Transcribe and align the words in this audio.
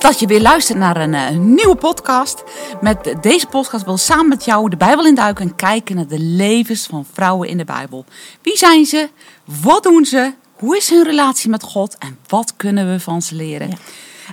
dat 0.00 0.20
je 0.20 0.26
weer 0.26 0.40
luistert 0.40 0.78
naar 0.78 0.96
een 0.96 1.14
eh, 1.14 1.36
nieuwe 1.36 1.76
podcast. 1.76 2.42
Met 2.80 3.14
deze 3.20 3.46
podcast 3.46 3.84
wil 3.84 3.96
samen 3.96 4.28
met 4.28 4.44
jou 4.44 4.70
de 4.70 4.76
Bijbel 4.76 5.06
induiken 5.06 5.44
en 5.48 5.56
kijken 5.56 5.96
naar 5.96 6.06
de 6.06 6.18
levens 6.18 6.86
van 6.86 7.06
vrouwen 7.12 7.48
in 7.48 7.56
de 7.56 7.64
Bijbel. 7.64 8.04
Wie 8.42 8.56
zijn 8.56 8.84
ze? 8.84 9.08
Wat 9.62 9.82
doen 9.82 10.04
ze? 10.04 10.32
Hoe 10.58 10.76
is 10.76 10.90
hun 10.90 11.04
relatie 11.04 11.50
met 11.50 11.62
God? 11.62 11.98
En 11.98 12.18
wat 12.26 12.56
kunnen 12.56 12.90
we 12.90 13.00
van 13.00 13.22
ze 13.22 13.34
leren? 13.34 13.68
Ja. 13.68 13.76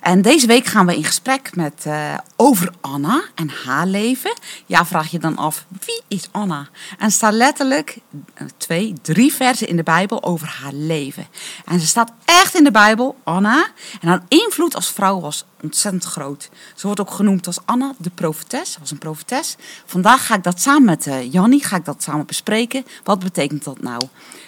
En 0.02 0.22
deze 0.22 0.48
week 0.48 0.66
gaan 0.66 0.86
we 0.86 0.96
in 0.96 1.04
gesprek 1.04 1.56
met, 1.56 1.86
eh, 1.86 2.18
over 2.36 2.74
Anna 2.82 3.24
en 3.36 3.50
haar 3.66 3.88
leven. 3.88 4.34
Ja, 4.66 4.86
vraag 4.86 5.12
je 5.12 5.20
dan 5.20 5.38
af, 5.38 5.66
wie 5.86 6.02
is 6.08 6.28
Anna? 6.32 6.68
En 6.98 7.12
staan 7.12 7.34
letterlijk 7.34 7.98
eh, 8.34 8.48
twee, 8.58 8.94
drie 9.02 9.34
versen 9.34 9.68
in 9.68 9.76
de 9.76 9.84
Bijbel 9.84 10.24
over 10.24 10.48
haar 10.62 10.74
leven. 10.74 11.28
En 11.66 11.80
ze 11.80 11.88
staat 11.88 12.12
echt 12.26 12.56
in 12.56 12.64
de 12.64 12.72
Bijbel, 12.72 13.18
Anna. 13.24 13.68
En 14.02 14.08
haar 14.08 14.24
invloed 14.28 14.76
als 14.76 14.92
vrouw 14.92 15.20
was 15.20 15.46
ontzettend 15.62 16.04
groot. 16.04 16.50
Ze 16.76 16.86
wordt 16.86 17.02
ook 17.02 17.12
genoemd 17.12 17.48
als 17.48 17.60
Anna, 17.66 17.94
de 17.98 18.10
profetes. 18.10 18.78
Was 18.80 18.92
een 18.92 18.98
profetes. 18.98 19.56
Vandaag 19.86 20.26
ga 20.26 20.36
ik 20.36 20.44
dat 20.44 20.62
samen 20.62 20.86
met 20.86 21.08
Jannie, 21.32 21.64
ga 21.64 21.76
ik 21.76 21.86
dat 21.86 22.04
samen 22.04 22.26
bespreken. 22.26 22.86
Wat 23.04 23.20
betekent 23.20 23.64
dat 23.64 23.82
nou? 23.82 24.02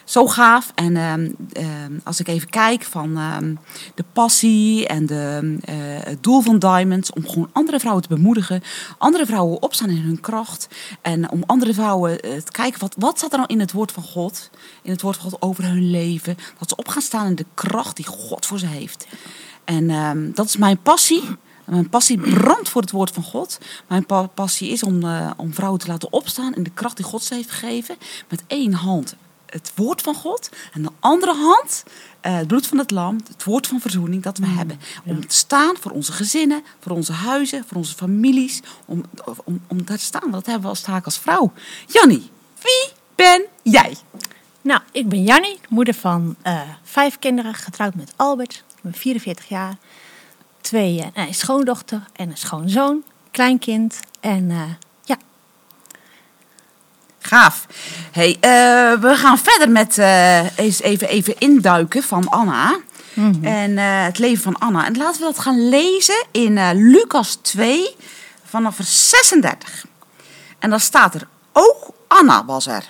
Zo 0.09 0.27
gaaf. 0.27 0.72
En 0.76 0.98
ehm, 0.98 1.32
ehm, 1.54 1.99
als 2.04 2.20
ik 2.20 2.27
even 2.27 2.49
kijk 2.49 2.84
van 2.84 3.18
ehm, 3.18 3.55
de 3.95 4.04
passie 4.13 4.88
en 4.88 5.05
de, 5.05 5.55
eh, 5.62 5.76
het 6.09 6.23
doel 6.23 6.41
van 6.41 6.59
Diamonds... 6.59 7.12
om 7.12 7.27
gewoon 7.27 7.49
andere 7.52 7.80
vrouwen 7.80 8.04
te 8.04 8.16
bemoedigen. 8.16 8.63
Andere 8.98 9.26
vrouwen 9.26 9.62
opstaan 9.62 9.90
in 9.90 10.02
hun 10.02 10.20
kracht. 10.20 10.68
En 11.02 11.32
om 11.32 11.44
andere 11.46 11.73
vrouwen 11.73 12.20
eh, 12.20 12.38
te 12.38 12.52
kijken, 12.52 12.80
wat, 12.80 12.96
wat 12.98 13.18
staat 13.18 13.32
er 13.32 13.38
nou 13.38 13.49
in 13.54 13.60
het 13.60 13.71
woord 13.71 13.91
van 13.91 14.04
God? 14.04 14.49
In 14.82 14.91
het 14.91 15.02
woord 15.02 15.18
van 15.18 15.30
God 15.30 15.41
over 15.41 15.63
hun 15.63 15.90
leven. 15.91 16.38
Dat 16.60 16.70
ze 16.70 16.76
op 16.76 16.88
gaan 16.88 17.02
staan 17.02 17.27
in 17.27 17.35
de 17.35 17.46
kracht 17.54 17.96
die 17.96 18.05
God 18.05 18.46
voor 18.46 18.60
ze 18.60 18.68
heeft. 18.68 19.07
En 19.70 19.90
ehm, 19.90 20.32
dat 20.34 20.46
is 20.46 20.58
mijn 20.58 20.82
passie. 20.82 21.23
Mijn 21.66 21.90
passie 21.90 22.20
brandt 22.20 22.70
voor 22.70 22.82
het 22.82 22.91
woord 22.91 23.12
van 23.12 23.24
God. 23.24 23.60
Mijn 23.88 24.05
pa- 24.05 24.27
passie 24.27 24.70
is 24.70 24.84
om, 24.84 25.04
eh, 25.04 25.32
om 25.38 25.54
vrouwen 25.54 25.80
te 25.80 25.88
laten 25.88 26.13
opstaan 26.13 26.54
in 26.54 26.63
de 26.63 26.70
kracht 26.70 26.96
die 26.96 27.05
God 27.05 27.24
ze 27.24 27.34
heeft 27.34 27.52
gegeven. 27.52 27.96
Met 28.30 28.43
één 28.48 28.74
hand 28.74 29.16
het 29.46 29.71
woord 29.76 30.02
van 30.02 30.16
God. 30.16 30.49
En 30.74 30.82
de 30.82 30.90
andere 30.99 31.34
hand 31.35 31.84
eh, 32.21 32.35
het 32.35 32.48
bloed 32.48 32.68
van 32.68 32.77
het 32.77 32.91
lam. 32.91 33.20
Het 33.27 33.43
woord 33.43 33.68
van 33.68 33.80
verzoening 33.80 34.24
dat 34.24 34.38
we 34.38 34.48
hebben. 34.48 34.80
Om 35.05 35.27
te 35.27 35.35
staan 35.35 35.76
voor 35.80 35.91
onze 35.91 36.12
gezinnen, 36.12 36.63
voor 36.80 36.91
onze 36.91 37.13
huizen, 37.13 37.63
voor 37.68 37.77
onze 37.77 37.96
families. 37.96 38.62
Om, 38.86 39.04
om, 39.43 39.62
om 39.68 39.86
daar 39.86 39.98
te 39.98 40.04
staan. 40.04 40.32
Dat 40.32 40.46
hebben 40.46 40.63
we 40.63 40.70
als 40.70 40.82
taak 40.82 41.05
als 41.05 41.18
vrouw. 41.20 41.52
Jannie, 41.88 42.30
wie 42.62 42.90
ben 43.15 43.46
jij? 43.62 43.98
Nou, 44.62 44.82
ik 44.91 45.10
ben 45.10 45.24
Jannie, 45.24 45.60
moeder 45.70 45.93
van 45.93 46.36
eh, 46.41 46.62
vijf 46.84 47.20
kinderen, 47.20 47.54
getrouwd 47.54 47.96
met 47.96 48.13
Albert. 48.15 48.63
Ik 48.80 48.85
ben 48.91 48.94
44 48.94 49.48
jaar. 49.48 49.76
Twee, 50.62 51.12
eh, 51.13 51.27
een 51.27 51.34
schoondochter 51.34 52.02
en 52.13 52.30
een 52.30 52.38
schoonzoon, 52.38 53.04
kleinkind. 53.32 53.99
En 54.20 54.52
eh, 54.52 54.62
ja, 55.04 55.18
Gaaf. 57.20 57.66
Hey, 58.12 58.38
eh, 58.40 59.02
we 59.02 59.16
gaan 59.16 59.38
verder 59.38 59.70
met 59.70 59.98
eens 60.55 60.82
even, 60.82 61.08
even 61.08 61.40
induiken 61.40 62.04
van 62.04 62.30
Anna. 62.30 62.80
En 63.41 63.77
eh, 63.77 64.03
het 64.03 64.18
leven 64.18 64.44
van 64.44 64.58
Anna. 64.58 64.86
En 64.86 64.97
laten 64.97 65.19
we 65.19 65.25
dat 65.25 65.40
gaan 65.40 65.69
lezen 65.69 66.25
in 66.31 66.74
Lucas 66.74 67.36
2 67.36 67.96
vanaf 68.44 68.75
vers 68.75 69.09
36. 69.09 69.86
En 70.59 70.69
dan 70.69 70.80
staat 70.80 71.16
er, 71.16 71.28
ook 71.53 71.90
Anna 72.08 72.46
was 72.46 72.68
er. 72.68 72.86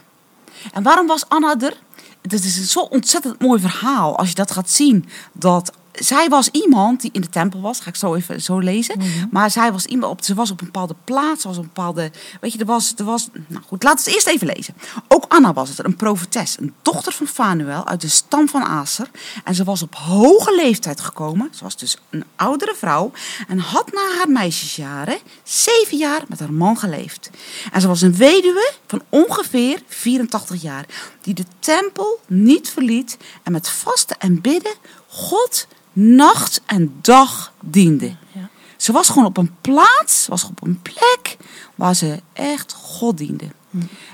En 0.74 0.84
waarom 0.84 1.08
was 1.08 1.30
Anna 1.30 1.56
er? 1.60 1.74
Het 2.22 2.34
is 2.34 2.58
een 2.58 2.64
zo 2.64 2.80
ontzettend 2.80 3.42
mooi 3.42 3.60
verhaal 3.60 4.18
als 4.18 4.30
je 4.30 4.36
dat 4.36 4.52
gaat 4.52 4.70
zien. 4.70 5.06
Dat 5.34 5.72
zij 5.92 6.30
was 6.30 6.50
iemand 6.50 7.02
die 7.02 7.12
in 7.14 7.22
de 7.22 7.30
tempel 7.30 7.62
was. 7.62 7.80
Ga 7.80 7.90
ik 7.90 7.96
zo 7.96 8.16
even 8.16 8.42
zo 8.42 8.60
lezen. 8.60 9.02
Maar 9.32 9.52
zij 9.52 9.72
was 9.72 9.86
iemand 9.86 10.12
op, 10.12 10.24
ze 10.24 10.34
was 10.34 10.52
op 10.52 10.60
een 10.60 10.66
bepaalde 10.66 10.96
plaats. 11.04 11.44
Was 11.44 11.58
op 11.58 11.64
een 11.64 11.72
bepaalde. 11.74 12.12
Weet 12.42 12.54
je, 12.54 12.60
er 12.60 12.66
was. 12.66 12.94
Er 12.98 13.06
was 13.06 13.30
nou 13.48 13.64
goed, 13.68 13.84
laten 13.84 14.06
we 14.06 14.12
het 14.12 14.14
eerst 14.14 14.36
even 14.36 14.56
lezen. 14.56 14.76
Ook 15.08 15.26
Anna 15.28 15.54
was 15.54 15.70
het, 15.70 15.86
een 15.86 15.96
profetes. 15.96 16.58
Een 16.60 16.74
dochter 16.82 17.14
van 17.14 17.28
Fanuel 17.28 17.88
uit 17.88 18.02
de 18.02 18.08
stam 18.08 18.50
van 18.50 18.64
Aser. 18.64 19.10
En 19.44 19.56
ze 19.56 19.64
was 19.64 19.82
op 19.82 19.96
hoge 19.96 20.56
leeftijd 20.56 21.02
gekomen. 21.02 21.50
Ze 21.54 21.64
was 21.64 21.78
dus 21.78 21.98
een 22.10 22.24
oudere 22.36 22.76
vrouw. 22.78 23.12
En 23.48 23.60
had 23.60 23.92
na 23.92 24.18
haar 24.18 24.30
meisjesjaren 24.30 25.18
zeven 25.44 25.98
jaar 25.98 26.22
met 26.28 26.40
haar 26.40 26.54
man 26.54 26.78
geleefd. 26.78 27.30
En 27.72 27.82
ze 27.82 27.88
was 27.88 28.02
een 28.02 28.16
weduwe 28.16 28.72
van 28.88 29.02
ongeveer 29.10 29.82
84 29.88 30.62
jaar. 30.62 30.86
Die 31.22 31.34
de 31.34 31.46
tempel 31.60 32.20
niet 32.28 32.70
verliet. 32.70 33.18
En 33.44 33.52
met 33.52 33.70
vasten 33.70 34.20
en 34.20 34.42
bidden 34.42 34.74
God 35.08 35.68
nacht 36.02 36.62
en 36.66 36.98
dag 37.02 37.54
diende. 37.62 38.16
Ja. 38.32 38.50
Ze 38.78 38.92
was 38.92 39.08
gewoon 39.10 39.26
op 39.26 39.38
een 39.38 39.56
plaats, 39.62 40.28
was 40.28 40.44
op 40.44 40.62
een 40.64 40.82
plek 40.82 41.38
waar 41.76 41.96
ze 41.96 42.22
echt 42.34 42.74
God 42.74 43.18
diende. 43.18 43.48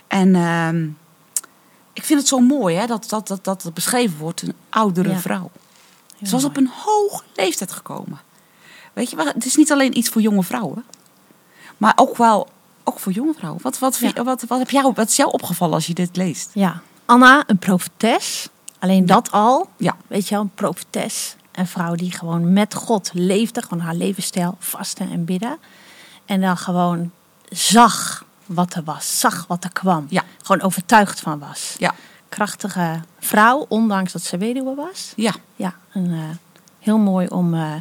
En 0.08 0.36
ehm, 0.36 0.88
ik 1.94 2.04
vind 2.04 2.20
het 2.20 2.28
zo 2.28 2.40
mooi 2.40 2.76
hè, 2.76 2.86
dat, 2.86 3.10
dat, 3.10 3.28
dat, 3.28 3.44
dat 3.44 3.64
het 3.64 3.74
beschreven 3.74 4.18
wordt, 4.18 4.42
een 4.42 4.54
oudere 4.70 5.10
Ja. 5.10 5.20
vrouw. 5.20 5.52
heel 6.18 6.28
Ze 6.28 6.32
was 6.32 6.42
mooi. 6.42 6.46
op 6.46 6.58
een 6.58 6.70
hoge 6.84 7.24
leeftijd 7.36 7.72
gekomen. 7.72 8.20
Weet 8.94 9.10
je, 9.10 9.18
het 9.34 9.46
is 9.46 9.56
niet 9.56 9.72
alleen 9.72 9.98
iets 9.98 10.10
voor 10.10 10.22
jonge 10.22 10.44
vrouwen, 10.44 10.84
maar 11.78 11.94
ook 11.96 12.18
wel 12.18 12.48
ook 12.84 13.00
voor 13.00 13.12
jonge 13.12 13.34
vrouwen. 13.38 13.62
Wat, 13.62 13.80
wat, 13.80 13.98
Ja. 13.98 14.24
wat, 14.24 14.44
wat, 14.48 14.60
heb 14.60 14.70
jou, 14.70 14.92
wat 14.96 15.10
is 15.10 15.16
jou 15.16 15.32
opgevallen 15.32 15.74
als 15.74 15.88
je 15.88 15.94
dit 15.94 16.16
leest? 16.16 16.50
Ja, 16.54 16.82
Anna, 17.06 17.44
een 17.48 17.58
profetes. 17.58 18.50
Alleen 18.80 19.06
dat 19.06 19.32
al, 19.32 19.70
Ja, 19.78 19.96
weet 20.08 20.28
je 20.28 20.34
wel, 20.36 20.44
een 20.44 20.52
profetes. 20.56 21.36
Een 21.56 21.68
vrouw 21.68 21.96
die 21.96 22.12
gewoon 22.12 22.54
met 22.54 22.74
God 22.74 23.10
leefde, 23.14 23.62
gewoon 23.62 23.80
haar 23.80 23.96
levensstijl, 23.96 24.56
vasten 24.60 25.12
en 25.12 25.26
bidden. 25.26 25.58
En 26.26 26.42
dan 26.42 26.58
gewoon 26.58 27.12
zag 27.50 28.26
wat 28.46 28.74
er 28.74 28.84
was, 28.84 29.20
zag 29.20 29.46
wat 29.48 29.64
er 29.64 29.72
kwam. 29.74 30.06
Ja. 30.10 30.24
Gewoon 30.44 30.62
overtuigd 30.62 31.20
van 31.20 31.40
was. 31.40 31.76
ja, 31.78 31.94
Krachtige 32.30 33.00
vrouw, 33.20 33.66
ondanks 33.70 34.12
dat 34.12 34.22
ze 34.22 34.38
weduwe 34.38 34.76
was. 34.76 35.14
ja. 35.16 35.34
Ja, 35.56 35.76
een, 35.94 36.12
eh, 36.12 36.20
heel 36.80 36.98
mooi 36.98 37.28
om 37.28 37.54
eh, 37.54 37.74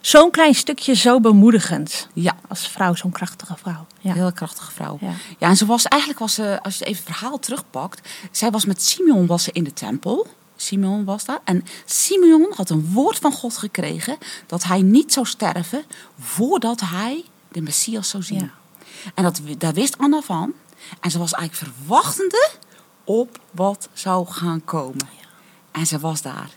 zo'n 0.00 0.30
klein 0.30 0.54
stukje 0.54 0.94
zo 0.94 1.20
bemoedigend. 1.20 2.08
ja. 2.14 2.36
Als 2.48 2.68
vrouw, 2.68 2.94
zo'n 2.94 3.10
krachtige 3.12 3.54
vrouw. 3.56 3.86
Ja. 4.00 4.12
Heel 4.12 4.32
krachtige 4.32 4.70
vrouw. 4.72 4.98
Ja. 5.00 5.10
Ja. 5.38 5.48
en 5.48 5.56
ze 5.56 5.66
was 5.66 5.84
eigenlijk, 5.84 6.20
was 6.20 6.34
ze, 6.34 6.58
als 6.62 6.78
je 6.78 6.84
even 6.84 7.04
het 7.04 7.14
verhaal 7.16 7.38
terugpakt, 7.38 8.08
zij 8.30 8.50
was 8.50 8.64
met 8.64 8.82
Simeon 8.82 9.26
was 9.26 9.42
ze 9.42 9.52
in 9.52 9.64
de 9.64 9.72
tempel. 9.72 10.26
Simeon 10.64 11.04
was 11.04 11.24
daar. 11.24 11.40
En 11.44 11.64
Simeon 11.84 12.52
had 12.54 12.70
een 12.70 12.92
woord 12.92 13.18
van 13.18 13.32
God 13.32 13.56
gekregen 13.56 14.18
dat 14.46 14.62
hij 14.62 14.82
niet 14.82 15.12
zou 15.12 15.26
sterven 15.26 15.84
voordat 16.20 16.80
hij 16.80 17.24
de 17.48 17.60
Messias 17.60 18.08
zou 18.08 18.22
zien. 18.22 18.38
Ja. 18.38 18.50
En 19.14 19.22
dat, 19.22 19.40
daar 19.58 19.72
wist 19.72 19.98
Anna 19.98 20.20
van. 20.20 20.52
En 21.00 21.10
ze 21.10 21.18
was 21.18 21.32
eigenlijk 21.32 21.72
verwachtende 21.72 22.50
op 23.04 23.38
wat 23.50 23.88
zou 23.92 24.26
gaan 24.26 24.64
komen. 24.64 25.08
En 25.70 25.86
ze 25.86 25.98
was 25.98 26.22
daar. 26.22 26.50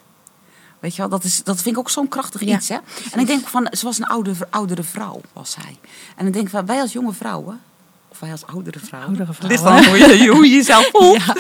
Weet 0.80 0.96
je 0.96 1.02
wel, 1.02 1.10
dat, 1.10 1.24
is, 1.24 1.44
dat 1.44 1.62
vind 1.62 1.76
ik 1.76 1.78
ook 1.78 1.90
zo'n 1.90 2.08
krachtig 2.08 2.42
Ja, 2.42 2.56
iets. 2.56 2.70
Hè? 2.70 2.78
En 3.12 3.20
ik 3.20 3.28
denk 3.28 3.48
van, 3.48 3.68
ze 3.72 3.86
was 3.86 3.98
een 3.98 4.06
oude, 4.06 4.34
oudere 4.50 4.84
vrouw, 4.84 5.22
was 5.34 5.52
zij. 5.52 5.80
En 6.16 6.28
ik 6.28 6.34
denk 6.34 6.50
van, 6.50 6.66
wij 6.66 6.82
als 6.82 6.92
jonge 6.92 7.14
vrouwen, 7.14 7.62
of 8.10 8.20
wij 8.20 8.32
als 8.32 8.46
oudere 8.46 8.80
vrouwen. 8.80 9.10
Oudere 9.10 9.32
het 9.40 9.48
ligt 9.50 9.62
vrouwen. 9.62 9.84
dan 10.00 10.10
hoe 10.10 10.18
je, 10.18 10.28
hoe 10.30 10.46
je 10.50 10.56
jezelf 10.56 10.90
voelt. 10.94 11.24
Ja, 11.26 11.36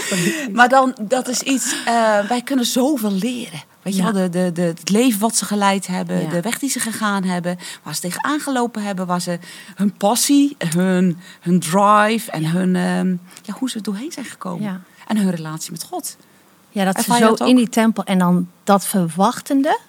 maar 0.52 0.70
dan, 0.70 0.96
dat 1.02 1.28
is 1.28 1.42
iets, 1.42 1.76
eh, 1.86 2.28
wij 2.28 2.42
kunnen 2.44 2.66
zoveel 2.66 3.12
leren. 3.12 3.64
Weet 3.82 3.96
je 3.96 4.02
Ja. 4.04 4.12
wel, 4.14 4.22
de, 4.22 4.30
de, 4.30 4.52
de, 4.52 4.62
het 4.62 4.90
leven 4.90 5.20
wat 5.20 5.36
ze 5.36 5.46
geleid 5.46 5.88
hebben, 5.88 6.22
Ja. 6.22 6.30
de 6.30 6.42
weg 6.42 6.60
die 6.60 6.70
ze 6.70 6.80
gegaan 6.80 7.24
hebben, 7.24 7.58
waar 7.84 7.96
ze 7.96 8.02
tegenaan 8.02 8.40
gelopen 8.40 8.84
hebben, 8.84 9.06
waar 9.06 9.22
ze 9.22 9.40
hun 9.76 9.92
passie, 9.94 10.56
hun, 10.70 11.18
hun 11.42 11.60
drive 11.60 12.32
en 12.32 12.46
hun, 12.46 12.76
ehm, 12.76 13.10
ja, 13.44 13.54
hoe 13.60 13.70
ze 13.70 13.78
er 13.78 13.84
doorheen 13.84 14.12
zijn 14.12 14.26
gekomen. 14.26 14.84
En 15.08 15.18
hun 15.18 15.32
relatie 15.32 15.72
met 15.72 15.84
God. 15.84 16.18
Ja, 16.70 16.84
dat 16.84 16.94
ze 16.94 17.00
Ervaar 17.00 17.18
zo 17.18 17.36
dat 17.36 17.48
in 17.48 17.56
die 17.56 17.70
tempel 17.70 18.04
en 18.04 18.18
dan 18.18 18.48
dat 18.64 18.86
verwachtende. 18.86 19.80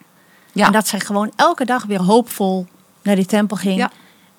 Ja. 0.52 0.66
En 0.66 0.72
dat 0.72 0.88
zij 0.88 1.00
gewoon 1.00 1.32
elke 1.36 1.64
dag 1.64 1.84
weer 1.84 2.02
hoopvol 2.02 2.66
naar 3.02 3.16
die 3.16 3.26
tempel 3.26 3.56
ging. 3.56 3.76
Ja. 3.76 3.90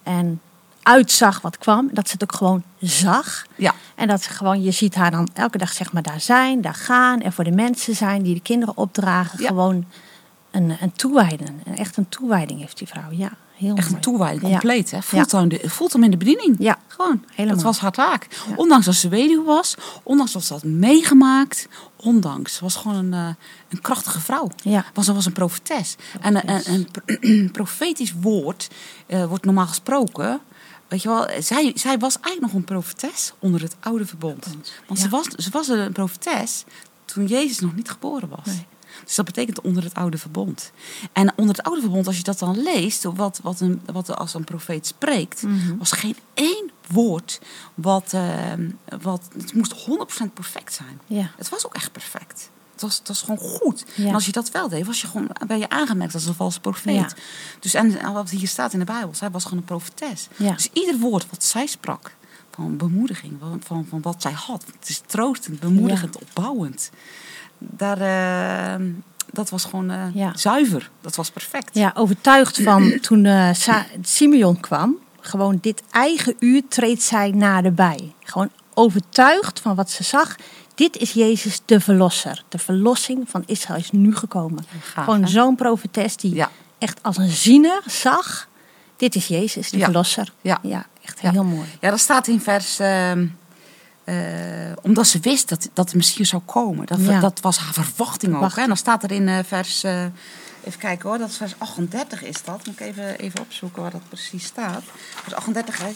En 0.03 0.41
uitzag 0.89 1.41
wat 1.41 1.57
kwam. 1.57 1.89
Dat 1.91 2.07
ze 2.07 2.13
het 2.13 2.23
ook 2.23 2.33
gewoon 2.35 2.63
zag. 2.79 3.45
Ja. 3.55 3.73
En 3.95 4.07
dat 4.07 4.23
ze 4.23 4.29
gewoon, 4.29 4.61
je 4.63 4.71
ziet 4.71 4.95
haar 4.95 5.11
dan 5.11 5.27
elke 5.33 5.57
dag 5.57 5.73
zeg 5.73 5.91
maar 5.93 6.01
daar 6.03 6.21
zijn, 6.21 6.61
daar 6.61 6.73
gaan. 6.73 7.21
En 7.21 7.33
voor 7.33 7.43
de 7.43 7.51
mensen 7.51 7.95
zijn 7.95 8.21
die 8.23 8.33
de 8.33 8.39
kinderen 8.41 8.77
opdragen. 8.77 9.41
Ja. 9.41 9.47
Gewoon 9.47 9.85
een, 10.51 10.77
een 10.81 10.91
toewijden. 10.91 11.61
En 11.65 11.77
echt 11.77 11.97
een 11.97 12.09
toewijding 12.09 12.59
heeft 12.59 12.77
die 12.77 12.87
vrouw. 12.87 13.11
Ja, 13.11 13.31
heel 13.55 13.75
Echt 13.75 13.85
mooi. 13.85 13.95
een 13.95 14.01
toewijding, 14.01 14.43
Ja. 14.43 14.49
compleet. 14.49 14.91
Hè? 14.91 15.01
Fulltime, 15.01 15.47
de, 15.47 15.69
fulltime 15.69 16.05
in 16.05 16.11
de 16.11 16.17
bediening. 16.17 16.55
Ja. 16.59 16.77
Gewoon. 16.87 17.23
Helemaal. 17.35 17.55
Dat 17.55 17.63
was 17.65 17.79
haar 17.79 17.91
taak. 17.91 18.27
Ja. 18.31 18.55
Ondanks 18.55 18.85
dat 18.85 18.95
ze 18.95 19.09
weduwe 19.09 19.43
was, 19.43 19.75
ondanks 20.03 20.31
dat 20.31 20.43
ze 20.43 20.53
had 20.53 20.63
meegemaakt, 20.63 21.67
ondanks. 21.95 22.55
Ze 22.55 22.63
was 22.63 22.75
gewoon 22.75 22.97
een, 22.97 23.13
eh, 23.13 23.27
een 23.69 23.81
krachtige 23.81 24.19
vrouw. 24.19 24.49
Ja. 24.63 24.85
Ze 25.03 25.13
was 25.13 25.25
een 25.25 25.33
profetes. 25.33 25.95
En 26.21 26.35
een, 26.35 26.49
een, 26.55 26.61
een 26.73 26.87
pro- 26.91 27.45
profetisch 27.61 28.13
woord 28.21 28.67
eh, 29.07 29.25
wordt 29.25 29.45
normaal 29.45 29.67
gesproken. 29.67 30.39
Weet 30.89 31.01
je 31.01 31.07
wel, 31.09 31.27
zij, 31.41 31.71
zij 31.75 31.97
was 31.97 32.19
eigenlijk 32.19 32.41
nog 32.53 32.61
een 32.61 32.67
profetes 32.67 33.33
onder 33.39 33.61
het 33.61 33.75
oude 33.79 34.05
verbond. 34.05 34.47
Want 34.87 34.99
ze, 34.99 35.09
was, 35.09 35.25
ze 35.25 35.49
was 35.49 35.67
een 35.67 35.91
profetes 35.91 36.63
toen 37.05 37.25
Jezus 37.25 37.59
nog 37.59 37.75
niet 37.75 37.89
geboren 37.89 38.29
was. 38.29 38.45
Nee. 38.45 38.65
Dus 39.05 39.15
dat 39.15 39.25
betekent 39.25 39.61
onder 39.61 39.83
het 39.83 39.93
oude 39.93 40.17
verbond. 40.17 40.71
En 41.13 41.33
onder 41.35 41.55
het 41.55 41.65
oude 41.65 41.81
verbond, 41.81 42.07
als 42.07 42.17
je 42.17 42.23
dat 42.23 42.39
dan 42.39 42.61
leest, 42.63 43.03
wat, 43.03 43.39
wat, 43.43 43.59
een, 43.59 43.81
wat 43.93 44.15
als 44.15 44.33
een 44.33 44.43
profeet 44.43 44.87
spreekt, 44.87 45.41
Mhm. 45.43 45.77
was 45.77 45.91
geen 45.91 46.15
één 46.33 46.69
woord 46.87 47.39
wat, 47.75 48.13
eh, 48.13 48.53
wat. 49.01 49.29
Het 49.37 49.53
moest 49.53 49.71
100% 49.71 50.33
perfect 50.33 50.73
zijn. 50.73 50.99
Ja. 51.07 51.31
Het 51.37 51.49
was 51.49 51.65
ook 51.65 51.73
echt 51.75 51.91
perfect. 51.91 52.49
Was, 52.79 53.01
was 53.05 53.21
gewoon 53.21 53.37
goed. 53.37 53.85
Ja. 53.95 54.07
En 54.07 54.13
als 54.13 54.25
je 54.25 54.31
dat 54.31 54.51
wel 54.51 54.69
deed, 54.69 54.85
was 54.85 55.01
je 55.01 55.07
gewoon, 55.07 55.29
ben 55.47 55.59
je 55.59 55.69
aangemerkt 55.69 56.13
als 56.13 56.25
een 56.25 56.33
valse 56.33 56.59
profeet. 56.59 56.95
Ja. 56.95 57.07
Dus 57.59 57.73
en, 57.73 58.13
wat 58.13 58.29
hier 58.29 58.47
staat 58.47 58.73
in 58.73 58.79
de 58.79 58.85
Bijbel, 58.85 59.15
zij 59.15 59.29
was 59.29 59.43
gewoon 59.43 59.57
een 59.59 59.65
profetes. 59.65 60.27
Ja. 60.35 60.51
Dus 60.53 60.69
ieder 60.73 60.97
woord 60.97 61.29
wat 61.29 61.43
zij 61.43 61.65
sprak, 61.65 62.15
van 62.51 62.77
bemoediging, 62.77 63.33
van, 63.39 63.61
van, 63.65 63.85
van 63.89 64.01
wat 64.01 64.21
zij 64.21 64.31
had. 64.31 64.63
Het 64.79 64.89
is 64.89 65.01
troostend, 65.05 65.59
bemoedigend, 65.59 66.17
opbouwend. 66.19 66.89
Daar, 67.57 68.01
eh, 68.01 68.85
dat 69.31 69.49
was 69.49 69.63
gewoon 69.65 69.89
eh, 69.91 70.03
Ja. 70.13 70.31
zuiver. 70.37 70.89
Dat 71.01 71.15
was 71.15 71.29
perfect. 71.29 71.69
Ja, 71.73 71.91
overtuigd 71.95 72.61
van 72.61 72.93
toen 73.01 73.25
Sa- 73.55 73.85
Simeon 74.01 74.59
kwam. 74.59 74.97
Gewoon 75.21 75.57
dit 75.61 75.83
eigen 75.91 76.35
uur 76.39 76.61
treedt 76.69 77.01
zij 77.01 77.31
naderbij. 77.31 78.13
Gewoon 78.23 78.49
overtuigd 78.73 79.59
van 79.59 79.75
wat 79.75 79.89
ze 79.91 80.03
zag. 80.03 80.35
Dit 80.79 80.97
is 80.97 81.11
Jezus 81.11 81.61
de 81.65 81.79
verlosser. 81.79 82.43
De 82.49 82.57
verlossing 82.57 83.29
van 83.29 83.43
Israël 83.45 83.79
is 83.79 83.91
nu 83.91 84.15
gekomen. 84.15 84.65
Gaaf, 84.81 85.03
Gewoon 85.03 85.27
zo'n 85.27 85.55
profetes 85.55 86.15
die 86.15 86.35
Ja. 86.35 86.49
echt 86.77 87.03
als 87.03 87.17
een 87.17 87.29
ziener 87.29 87.81
zag. 87.85 88.47
Dit 88.97 89.15
is 89.15 89.27
Jezus, 89.27 89.69
de 89.69 89.77
Ja. 89.77 89.83
verlosser. 89.83 90.33
Ja. 90.41 90.59
echt 91.05 91.21
Ja. 91.21 91.31
heel 91.31 91.43
mooi. 91.43 91.67
Ja, 91.81 91.89
dat 91.89 91.99
staat 91.99 92.27
in 92.27 92.41
vers. 92.41 92.79
ehm, 92.79 93.27
eh, 94.03 94.15
omdat 94.81 95.07
ze 95.07 95.19
wist 95.19 95.49
dat, 95.49 95.69
dat 95.73 95.89
de 95.89 95.97
Messias 95.97 96.29
zou 96.29 96.41
komen. 96.45 96.85
Dat, 96.85 97.21
dat 97.21 97.39
was 97.39 97.57
haar 97.57 97.73
verwachting 97.73 98.35
ook. 98.35 98.55
Hè? 98.55 98.61
En 98.61 98.67
dan 98.67 98.77
staat 98.77 99.03
er 99.03 99.11
in 99.11 99.27
eh, 99.27 99.39
vers. 99.45 99.83
eh, 99.83 100.03
even 100.63 100.79
kijken 100.79 101.09
hoor, 101.09 101.17
dat 101.17 101.29
is 101.29 101.37
vers 101.37 101.53
38 101.57 102.23
is 102.23 102.43
dat. 102.43 102.65
Moet 102.65 102.79
ik 102.79 102.87
even, 102.87 103.17
even 103.19 103.39
opzoeken 103.39 103.81
waar 103.81 103.91
dat 103.91 104.07
precies 104.09 104.43
staat. 104.45 104.83
Vers 105.23 105.33
38. 105.33 105.77
Hè. 105.77 105.91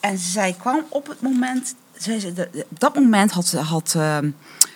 En 0.00 0.18
zij 0.18 0.52
kwam 0.58 0.80
op 0.88 1.06
het 1.06 1.20
moment. 1.20 1.74
Op 2.68 2.80
dat 2.80 2.94
moment 2.94 3.30
had, 3.30 3.52
had, 3.52 3.94
ehm, 3.96 4.30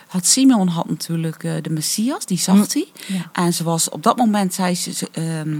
had 0.06 0.26
Simeon 0.26 0.68
had 0.68 0.88
natuurlijk 0.88 1.44
eh, 1.44 1.54
de 1.62 1.70
Messias, 1.70 2.26
die 2.26 2.38
zag 2.38 2.72
hij. 2.72 2.88
Ja. 3.06 3.30
En 3.32 3.54
ze 3.54 3.64
was 3.64 3.88
op 3.88 4.02
dat 4.02 4.16
moment, 4.16 4.54
zei 4.54 4.74
ze, 4.74 5.08
ehm, 5.12 5.58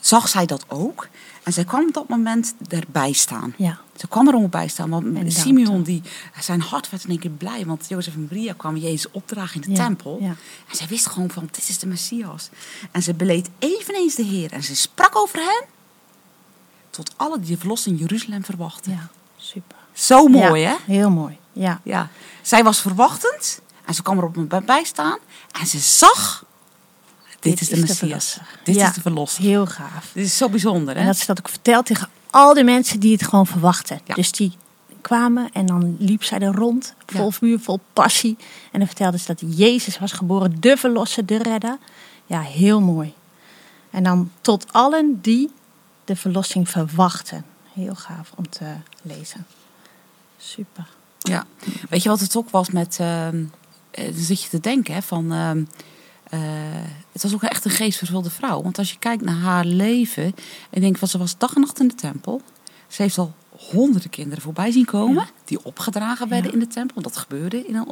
zag 0.00 0.28
zij 0.28 0.46
dat 0.46 0.64
ook. 0.68 1.08
En 1.42 1.52
zij 1.52 1.64
kwam 1.64 1.86
op 1.86 1.94
dat 1.94 2.08
moment 2.08 2.54
erbij 2.68 3.12
staan. 3.12 3.54
Ja. 3.56 3.78
Ze 3.96 4.08
kwam 4.08 4.28
er 4.28 4.34
om 4.34 4.50
bij 4.50 4.68
staan, 4.68 4.90
want 4.90 5.04
Inderdaad. 5.04 5.32
Simeon, 5.32 5.82
die, 5.82 6.02
zijn 6.40 6.60
hart 6.60 6.90
werd 6.90 7.04
in 7.04 7.10
één 7.10 7.18
keer 7.18 7.30
blij. 7.30 7.66
Want 7.66 7.86
Jozef 7.88 8.14
en 8.14 8.20
Maria 8.30 8.52
kwamen 8.56 8.80
Jezus 8.80 9.10
opdragen 9.10 9.54
in 9.54 9.60
de 9.60 9.76
Ja, 9.76 9.84
tempel. 9.86 10.18
ja. 10.20 10.36
En 10.70 10.76
zij 10.76 10.86
wist 10.86 11.06
gewoon 11.06 11.30
van, 11.30 11.48
dit 11.50 11.68
is 11.68 11.78
de 11.78 11.86
Messias. 11.86 12.48
En 12.90 13.02
ze 13.02 13.14
beleed 13.14 13.48
eveneens 13.58 14.14
de 14.14 14.22
Heer. 14.22 14.52
En 14.52 14.62
ze 14.62 14.76
sprak 14.76 15.16
over 15.16 15.38
hen 15.38 15.64
tot 16.90 17.12
alle 17.16 17.40
die 17.40 17.48
de 17.50 17.58
verlossing 17.58 17.96
in 17.98 18.02
Jeruzalem 18.06 18.44
verwachten. 18.44 18.92
ja, 18.92 19.08
super. 19.36 19.77
Zo 19.98 20.26
mooi, 20.26 20.60
Ja, 20.60 20.68
hè? 20.68 20.92
Heel 20.92 21.10
mooi. 21.10 21.38
Ja. 21.52 21.80
Ja. 21.84 22.08
Zij 22.42 22.64
was 22.64 22.80
verwachtend. 22.80 23.60
En 23.84 23.94
ze 23.94 24.02
kwam 24.02 24.18
er 24.18 24.24
op 24.24 24.36
een 24.36 24.48
bij 24.64 24.84
staan. 24.84 25.18
En 25.60 25.66
ze 25.66 25.78
zag, 25.78 26.44
dit, 27.40 27.60
is 27.60 27.68
de 27.68 27.76
Messias. 27.76 28.38
dit 28.64 28.74
Ja, 28.74 28.88
is 28.88 28.94
de 28.94 29.00
verlosser. 29.00 29.42
Heel 29.44 29.66
gaaf. 29.66 30.10
Dit 30.12 30.24
is 30.24 30.36
zo 30.36 30.48
bijzonder, 30.48 30.94
hè? 30.94 31.00
En 31.00 31.06
dat 31.06 31.16
ze 31.16 31.26
dat 31.26 31.38
ook 31.38 31.48
vertelt 31.48 31.86
tegen 31.86 32.08
al 32.30 32.54
die 32.54 32.64
mensen 32.64 33.00
die 33.00 33.12
het 33.12 33.22
gewoon 33.24 33.46
verwachten. 33.46 34.00
Ja. 34.04 34.14
Dus 34.14 34.32
die 34.32 34.52
kwamen 35.00 35.48
en 35.52 35.66
dan 35.66 35.96
liep 35.98 36.22
zij 36.24 36.38
er 36.38 36.54
rond, 36.54 36.94
vol 37.06 37.24
Ja. 37.24 37.30
vuur, 37.30 37.58
vol 37.60 37.80
passie. 37.92 38.36
En 38.72 38.78
dan 38.78 38.86
vertelde 38.86 39.18
ze 39.18 39.26
dat 39.26 39.42
Jezus 39.56 39.98
was 39.98 40.12
geboren, 40.12 40.60
de 40.60 40.76
verlosser, 40.76 41.26
de 41.26 41.38
redder. 41.42 41.78
Ja, 42.26 42.40
heel 42.40 42.80
mooi. 42.80 43.14
En 43.90 44.02
dan 44.02 44.30
tot 44.40 44.72
allen 44.72 45.18
die 45.22 45.50
de 46.04 46.16
verlossing 46.16 46.68
verwachten. 46.68 47.44
Heel 47.72 47.94
gaaf 47.94 48.30
om 48.36 48.48
te 48.48 48.64
lezen. 49.02 49.46
Super. 50.38 50.88
Ja, 51.18 51.46
weet 51.88 52.02
je 52.02 52.08
wat 52.08 52.20
het 52.20 52.36
ook 52.36 52.50
was 52.50 52.70
met. 52.70 52.96
eh, 53.00 53.28
dan 53.90 54.12
zit 54.14 54.42
je 54.42 54.48
te 54.48 54.60
denken 54.60 54.94
hè, 54.94 55.02
van. 55.02 55.32
ehm, 55.32 55.64
eh, 56.30 56.40
het 57.12 57.22
was 57.22 57.34
ook 57.34 57.42
echt 57.42 57.64
een 57.64 57.70
geestvervulde 57.70 58.30
vrouw. 58.30 58.62
Want 58.62 58.78
als 58.78 58.90
je 58.92 58.98
kijkt 58.98 59.22
naar 59.24 59.34
haar 59.36 59.64
leven. 59.64 60.34
En 60.70 60.80
denkt 60.80 60.98
van 60.98 61.08
ze 61.08 61.18
was 61.18 61.38
dag 61.38 61.54
en 61.54 61.60
nacht 61.60 61.80
in 61.80 61.88
de 61.88 61.94
tempel. 61.94 62.42
Ze 62.88 63.02
heeft 63.02 63.18
al 63.18 63.34
honderden 63.50 64.10
kinderen 64.10 64.42
voorbij 64.42 64.70
zien 64.70 64.84
komen. 64.84 65.14
Ja. 65.24 65.30
Die 65.44 65.64
opgedragen 65.64 66.28
werden 66.28 66.46
Ja. 66.50 66.52
in 66.56 66.62
de 66.62 66.66
tempel. 66.66 66.94
Want 67.02 67.14
dat 67.14 67.22
gebeurde 67.22 67.66
in, 67.66 67.74
eh, 67.76 67.84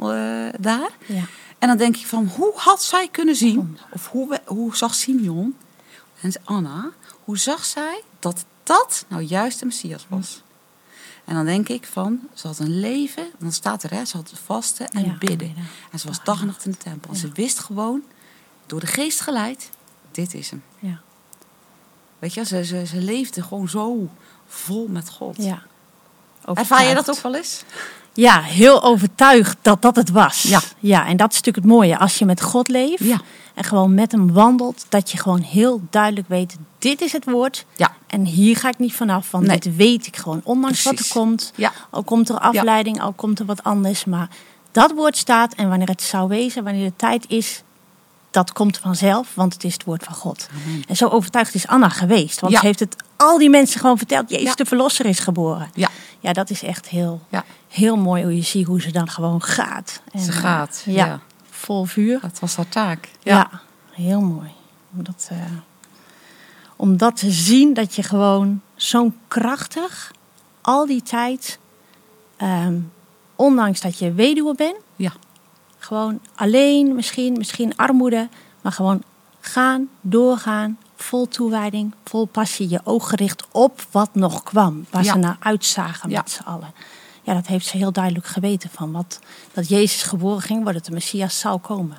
daar. 0.59 0.89
Ja. 1.05 1.23
En 1.59 1.67
dan 1.67 1.77
denk 1.77 1.95
ik 1.97 2.05
van 2.05 2.27
hoe 2.35 2.51
had 2.55 2.83
zij 2.83 3.07
kunnen 3.11 3.35
zien. 3.35 3.77
Of 3.93 4.07
hoe, 4.07 4.39
hoe 4.45 4.75
zag 4.75 4.95
Simeon 4.95 5.55
en 6.21 6.31
Anna. 6.43 6.89
Hoe 7.23 7.37
zag 7.37 7.65
zij 7.65 8.01
dat 8.19 8.45
dat 8.63 9.05
nou 9.07 9.21
juist 9.21 9.59
de 9.59 9.65
Messias 9.65 10.05
was. 10.09 10.41
En 11.27 11.35
dan 11.35 11.45
denk 11.45 11.69
ik 11.69 11.85
van, 11.91 12.19
ze 12.33 12.47
had 12.47 12.59
een 12.59 12.79
leven, 12.79 13.27
dan 13.39 13.51
staat 13.51 13.83
er, 13.83 13.91
hè, 13.91 14.05
ze 14.05 14.17
had 14.17 14.31
vasten 14.45 14.87
en 14.89 15.05
Ja, 15.05 15.15
bidden. 15.19 15.53
En 15.91 15.99
ze 15.99 16.07
was 16.07 16.23
dag 16.23 16.39
en 16.41 16.45
nacht 16.47 16.65
in 16.65 16.71
de 16.71 16.77
tempel. 16.77 17.09
En 17.11 17.17
ze 17.17 17.29
wist 17.33 17.59
gewoon, 17.59 18.01
door 18.65 18.79
de 18.79 18.87
geest 18.87 19.21
geleid, 19.21 19.69
dit 20.11 20.33
is 20.33 20.49
hem. 20.49 20.63
Ja. 20.79 20.99
Weet 22.19 22.33
je, 22.33 22.45
ze, 22.45 22.65
ze, 22.65 22.85
ze 22.85 22.97
leefde 22.97 23.43
gewoon 23.43 23.69
zo 23.69 24.09
vol 24.47 24.87
met 24.87 25.09
God. 25.09 25.35
ja. 25.37 25.61
Ervaar 26.53 26.85
je 26.85 26.93
dat 26.93 27.09
ook 27.09 27.19
wel 27.19 27.35
eens? 27.35 27.63
Ja, 28.13 28.41
heel 28.41 28.83
overtuigd 28.83 29.57
dat 29.61 29.81
dat 29.81 29.95
het 29.95 30.09
was. 30.09 30.41
Ja. 30.41 30.61
ja, 30.79 31.05
en 31.07 31.17
dat 31.17 31.29
is 31.31 31.35
natuurlijk 31.37 31.65
het 31.65 31.73
mooie. 31.73 31.97
Als 31.97 32.17
je 32.19 32.25
met 32.25 32.41
God 32.41 32.67
leeft 32.67 33.03
Ja. 33.03 33.21
en 33.53 33.63
gewoon 33.63 33.93
met 33.93 34.11
hem 34.11 34.33
wandelt, 34.33 34.85
dat 34.89 35.11
je 35.11 35.17
gewoon 35.17 35.41
heel 35.41 35.81
duidelijk 35.89 36.27
weet: 36.27 36.55
dit 36.89 37.01
is 37.01 37.11
het 37.11 37.25
woord. 37.25 37.65
Ja. 37.75 37.93
En 38.07 38.25
hier 38.25 38.55
ga 38.57 38.67
ik 38.69 38.77
niet 38.79 38.93
vanaf, 38.93 39.31
want 39.31 39.47
Nee. 39.47 39.59
dit 39.59 39.75
weet 39.75 40.07
ik 40.07 40.17
gewoon. 40.17 40.41
Ondanks 40.43 40.83
wat 40.83 40.99
er 40.99 41.07
komt, 41.13 41.51
Ja. 41.55 41.71
al 41.89 42.03
komt 42.03 42.29
er 42.29 42.39
afleiding, 42.39 43.01
al 43.01 43.13
komt 43.13 43.39
er 43.39 43.45
wat 43.45 43.63
anders. 43.63 44.05
Maar 44.05 44.29
dat 44.71 44.91
woord 44.91 45.17
staat 45.17 45.53
en 45.53 45.69
wanneer 45.69 45.87
het 45.87 46.01
zou 46.01 46.27
wezen, 46.27 46.63
wanneer 46.63 46.85
de 46.85 46.95
tijd 46.95 47.25
is, 47.29 47.61
dat 48.31 48.53
komt 48.53 48.77
vanzelf, 48.77 49.35
want 49.35 49.53
het 49.53 49.63
is 49.63 49.73
het 49.73 49.83
woord 49.83 50.03
van 50.03 50.13
God. 50.13 50.47
Amen. 50.65 50.83
En 50.87 50.95
zo 50.95 51.07
overtuigd 51.07 51.53
is 51.55 51.67
Anna 51.67 51.89
geweest, 51.89 52.39
want 52.39 52.53
Ja. 52.53 52.59
ze 52.59 52.65
heeft 52.65 52.79
het 52.79 52.95
al 53.15 53.37
die 53.37 53.49
mensen 53.49 53.79
gewoon 53.79 53.97
verteld: 53.97 54.29
Jezus 54.29 54.45
Ja. 54.47 54.55
de 54.55 54.65
Verlosser 54.65 55.05
is 55.05 55.19
geboren. 55.19 55.69
Ja. 55.73 55.89
Ja, 56.19 56.33
dat 56.33 56.49
is 56.49 56.63
echt 56.63 56.87
heel, 56.89 57.21
Ja. 57.29 57.43
heel 57.67 57.95
mooi 57.97 58.23
hoe 58.23 58.35
je 58.35 58.41
ziet 58.41 58.65
hoe 58.65 58.81
ze 58.81 58.91
dan 58.91 59.09
gewoon 59.09 59.41
gaat. 59.43 60.01
En, 60.11 60.19
Ze 60.19 60.31
gaat, 60.31 60.81
ja, 60.85 61.05
ja. 61.05 61.19
vol 61.49 61.85
vuur. 61.85 62.19
Dat 62.21 62.39
was 62.39 62.55
haar 62.55 62.69
taak. 62.69 63.09
Ja, 63.23 63.49
heel 63.91 64.21
mooi. 64.21 64.49
Om 64.97 65.03
dat, 65.03 65.27
eh, 65.31 65.37
om 66.77 66.97
dat 66.97 67.15
te 67.17 67.31
zien 67.31 67.73
dat 67.73 67.95
je 67.95 68.03
gewoon 68.03 68.61
zo'n 68.75 69.15
krachtig, 69.27 70.11
al 70.61 70.85
die 70.85 71.01
tijd, 71.03 71.59
ehm, 72.37 72.79
ondanks 73.35 73.81
dat 73.81 73.99
je 73.99 74.11
weduwe 74.13 74.55
bent, 74.55 74.77
Ja. 74.95 75.11
gewoon 75.77 76.19
alleen 76.35 76.95
misschien, 76.95 77.37
misschien 77.37 77.75
armoede, 77.75 78.29
maar 78.61 78.71
gewoon 78.71 79.03
gaan, 79.39 79.89
doorgaan, 80.01 80.77
vol 80.95 81.27
toewijding, 81.27 81.93
vol 82.03 82.25
passie, 82.25 82.69
je 82.69 82.79
oog 82.83 83.09
gericht 83.09 83.45
op 83.51 83.85
wat 83.91 84.09
nog 84.15 84.43
kwam, 84.43 84.85
waar 84.89 85.03
Ja. 85.03 85.11
ze 85.11 85.17
naar 85.17 85.37
uitzagen 85.39 86.09
Ja. 86.09 86.17
met 86.17 86.31
z'n 86.31 86.43
allen. 86.43 86.73
Ja, 87.23 87.33
dat 87.33 87.47
heeft 87.47 87.65
ze 87.65 87.77
heel 87.77 87.91
duidelijk 87.91 88.25
geweten 88.25 88.69
van 88.73 88.91
wat 88.91 89.19
dat 89.53 89.67
Jezus 89.69 90.01
geboren 90.01 90.41
ging 90.41 90.63
worden, 90.63 90.81
dat 90.81 90.85
de 90.85 90.91
Messias 90.93 91.39
zou 91.39 91.59
komen. 91.59 91.97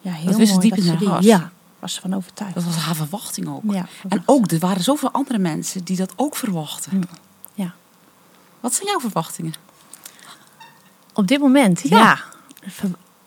Ja, 0.00 0.12
heel 0.12 0.32
ze 0.32 0.38
mooi 0.52 0.58
diep 0.58 0.76
in 0.76 0.82
ze 0.82 0.96
die-. 0.96 1.20
Ja, 1.20 1.50
was 1.78 1.94
ze 1.94 2.00
van 2.00 2.14
overtuigd. 2.14 2.54
Dat 2.54 2.64
was 2.64 2.76
haar 2.76 2.94
verwachting 2.94 3.48
ook. 3.48 3.62
Ja, 3.72 3.86
en 4.08 4.22
ook, 4.26 4.50
er 4.50 4.58
waren 4.58 4.82
zoveel 4.82 5.10
andere 5.10 5.38
mensen 5.38 5.84
die 5.84 5.96
dat 5.96 6.12
ook 6.16 6.36
verwachten. 6.36 7.02
Ja. 7.54 7.74
Wat 8.60 8.74
zijn 8.74 8.88
jouw 8.88 9.00
verwachtingen? 9.00 9.54
Op 11.12 11.26
dit 11.26 11.40
moment, 11.40 11.80
Ja. 11.88 12.18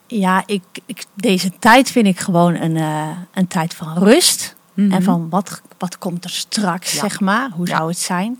ja. 0.07 0.43
Ik, 0.45 0.63
ik, 0.85 1.05
deze 1.13 1.51
tijd 1.59 1.91
vind 1.91 2.05
ik 2.07 2.19
gewoon 2.19 2.55
een, 2.55 2.77
eh, 2.77 3.17
een 3.33 3.47
tijd 3.47 3.73
van 3.73 3.97
rust. 3.97 4.55
Mhm. 4.73 4.91
En 4.91 5.03
van 5.03 5.29
wat, 5.29 5.61
wat 5.77 5.97
komt 5.97 6.23
er 6.23 6.29
straks, 6.29 6.93
Ja. 6.93 6.99
zeg 6.99 7.19
maar. 7.19 7.49
Hoe 7.49 7.67
Ja. 7.67 7.77
zou 7.77 7.89
het 7.89 7.99
zijn? 7.99 8.39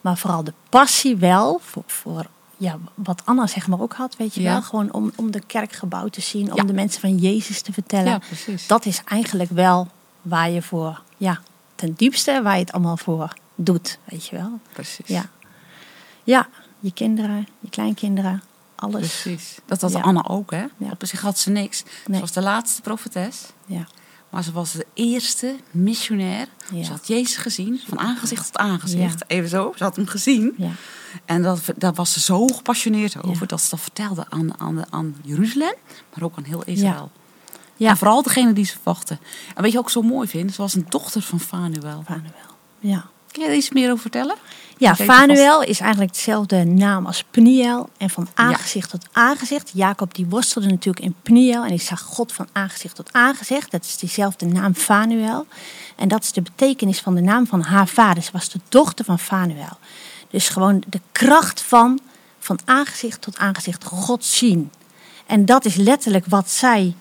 Maar 0.00 0.16
vooral 0.18 0.44
de 0.44 0.52
passie 0.68 1.16
wel 1.16 1.60
voor, 1.64 1.82
voor 1.86 2.26
ja, 2.60 2.78
wat 2.94 3.22
Anna 3.24 3.46
zeg 3.46 3.66
maar 3.66 3.80
ook 3.80 3.92
had, 3.92 4.16
weet 4.16 4.34
je 4.34 4.40
Ja. 4.40 4.52
wel. 4.52 4.62
Gewoon 4.62 4.92
om, 4.92 5.12
om 5.16 5.30
de 5.30 5.40
kerkgebouw 5.46 6.08
te 6.08 6.20
zien, 6.20 6.50
om 6.50 6.56
Ja. 6.56 6.62
de 6.64 6.72
mensen 6.72 7.00
van 7.00 7.16
Jezus 7.16 7.62
te 7.62 7.72
vertellen. 7.72 8.10
Ja, 8.10 8.18
precies. 8.18 8.66
Dat 8.66 8.86
is 8.86 9.02
eigenlijk 9.04 9.50
wel 9.50 9.88
waar 10.22 10.50
je 10.50 10.62
voor, 10.62 11.02
ja, 11.16 11.40
ten 11.74 11.94
diepste 11.94 12.40
waar 12.42 12.54
je 12.54 12.60
het 12.60 12.72
allemaal 12.72 12.96
voor 12.96 13.34
doet, 13.54 13.98
weet 14.04 14.26
je 14.26 14.36
wel. 14.36 14.58
Precies. 14.72 15.06
Ja. 15.06 15.24
Ja, 16.24 16.48
je 16.80 16.92
kinderen, 16.92 17.48
je 17.60 17.68
kleinkinderen, 17.70 18.42
alles. 18.74 19.00
Precies. 19.22 19.58
Dat 19.66 19.80
had. 19.80 19.94
Anna 19.94 20.24
ook, 20.28 20.50
hè? 20.50 20.64
Ja. 20.76 20.90
Op 20.90 21.04
zich 21.06 21.20
had 21.20 21.38
ze 21.38 21.50
niks. 21.50 21.82
Nee. 22.06 22.14
Ze 22.14 22.20
was 22.20 22.32
de 22.32 22.42
laatste 22.42 22.80
profetes. 22.80 23.42
Ja. 23.66 23.86
Maar 24.30 24.42
ze 24.44 24.52
was 24.52 24.72
de 24.72 24.86
eerste 24.94 25.56
missionair. 25.70 26.46
Ja. 26.72 26.84
Ze 26.84 26.90
had 26.90 27.06
Jezus 27.06 27.36
gezien, 27.36 27.80
van 27.86 27.98
aangezicht 27.98 28.44
tot 28.44 28.56
aangezicht. 28.56 29.18
Ja. 29.18 29.26
Even 29.26 29.48
zo. 29.48 29.72
Ze 29.76 29.84
had 29.84 29.96
hem 29.96 30.06
gezien. 30.06 30.54
Ja. 30.56 30.70
En 31.24 31.42
dat, 31.42 31.72
daar 31.76 31.94
was 31.94 32.12
ze 32.12 32.20
zo 32.20 32.46
gepassioneerd 32.46 33.22
over. 33.22 33.46
Dat 33.46 33.60
ze 33.60 33.70
dat 33.70 33.80
vertelde 33.80 34.24
aan, 34.28 34.60
aan, 34.60 34.92
aan 34.92 35.16
Jeruzalem, 35.22 35.74
maar 36.14 36.24
ook 36.24 36.36
aan 36.36 36.44
heel 36.44 36.64
Israël. 36.64 37.10
Ja. 37.76 37.90
En 37.90 37.96
vooral 37.96 38.22
degene 38.22 38.52
die 38.52 38.64
ze 38.64 38.72
verwachten. 38.72 39.20
En 39.54 39.62
weet 39.62 39.72
je 39.72 39.78
ik 39.78 39.88
zo 39.88 40.02
mooi 40.02 40.28
vind? 40.28 40.54
Ze 40.54 40.62
was 40.62 40.74
een 40.74 40.86
dochter 40.88 41.22
van 41.22 41.40
Fanuel. 41.40 42.02
Fanuel. 42.06 42.32
Ja. 42.78 43.10
Kun 43.32 43.42
je 43.42 43.48
er 43.48 43.54
iets 43.54 43.70
meer 43.70 43.88
over 43.88 44.00
vertellen? 44.00 44.36
Ja, 44.78 44.90
Ik 44.90 45.04
Fanuel 45.04 45.62
is 45.62 45.80
eigenlijk 45.80 46.14
dezelfde 46.14 46.64
naam 46.64 47.06
als 47.06 47.24
Peniel. 47.30 47.88
En 47.96 48.10
van 48.10 48.28
aangezicht 48.34 48.90
tot 48.90 49.06
aangezicht. 49.12 49.70
Jacob 49.74 50.14
die 50.14 50.26
worstelde 50.26 50.68
natuurlijk 50.68 51.04
in 51.04 51.14
Peniel. 51.22 51.62
En 51.62 51.68
die 51.68 51.80
zag 51.80 52.00
God 52.00 52.32
van 52.32 52.48
aangezicht 52.52 52.94
tot 52.94 53.12
aangezicht. 53.12 53.70
Dat 53.70 53.84
is 53.84 53.96
diezelfde 53.96 54.46
naam 54.46 54.74
Fanuel. 54.74 55.46
En 55.96 56.08
dat 56.08 56.22
is 56.22 56.32
de 56.32 56.42
betekenis 56.42 57.00
van 57.00 57.14
de 57.14 57.20
naam 57.20 57.46
van 57.46 57.60
haar 57.60 57.88
vader. 57.88 58.22
Ze 58.22 58.32
was 58.32 58.50
de 58.50 58.60
dochter 58.68 59.04
van 59.04 59.18
Fanuel. 59.18 59.78
Dus 60.30 60.48
gewoon 60.48 60.82
de 60.86 61.00
kracht 61.12 61.62
van, 61.62 62.00
van 62.38 62.58
aangezicht 62.64 63.20
tot 63.20 63.38
aangezicht 63.38 63.84
God 63.84 64.24
zien. 64.24 64.70
En 65.26 65.44
dat 65.44 65.64
is 65.64 65.74
letterlijk 65.74 66.26
wat 66.26 66.50
zij 66.50 66.94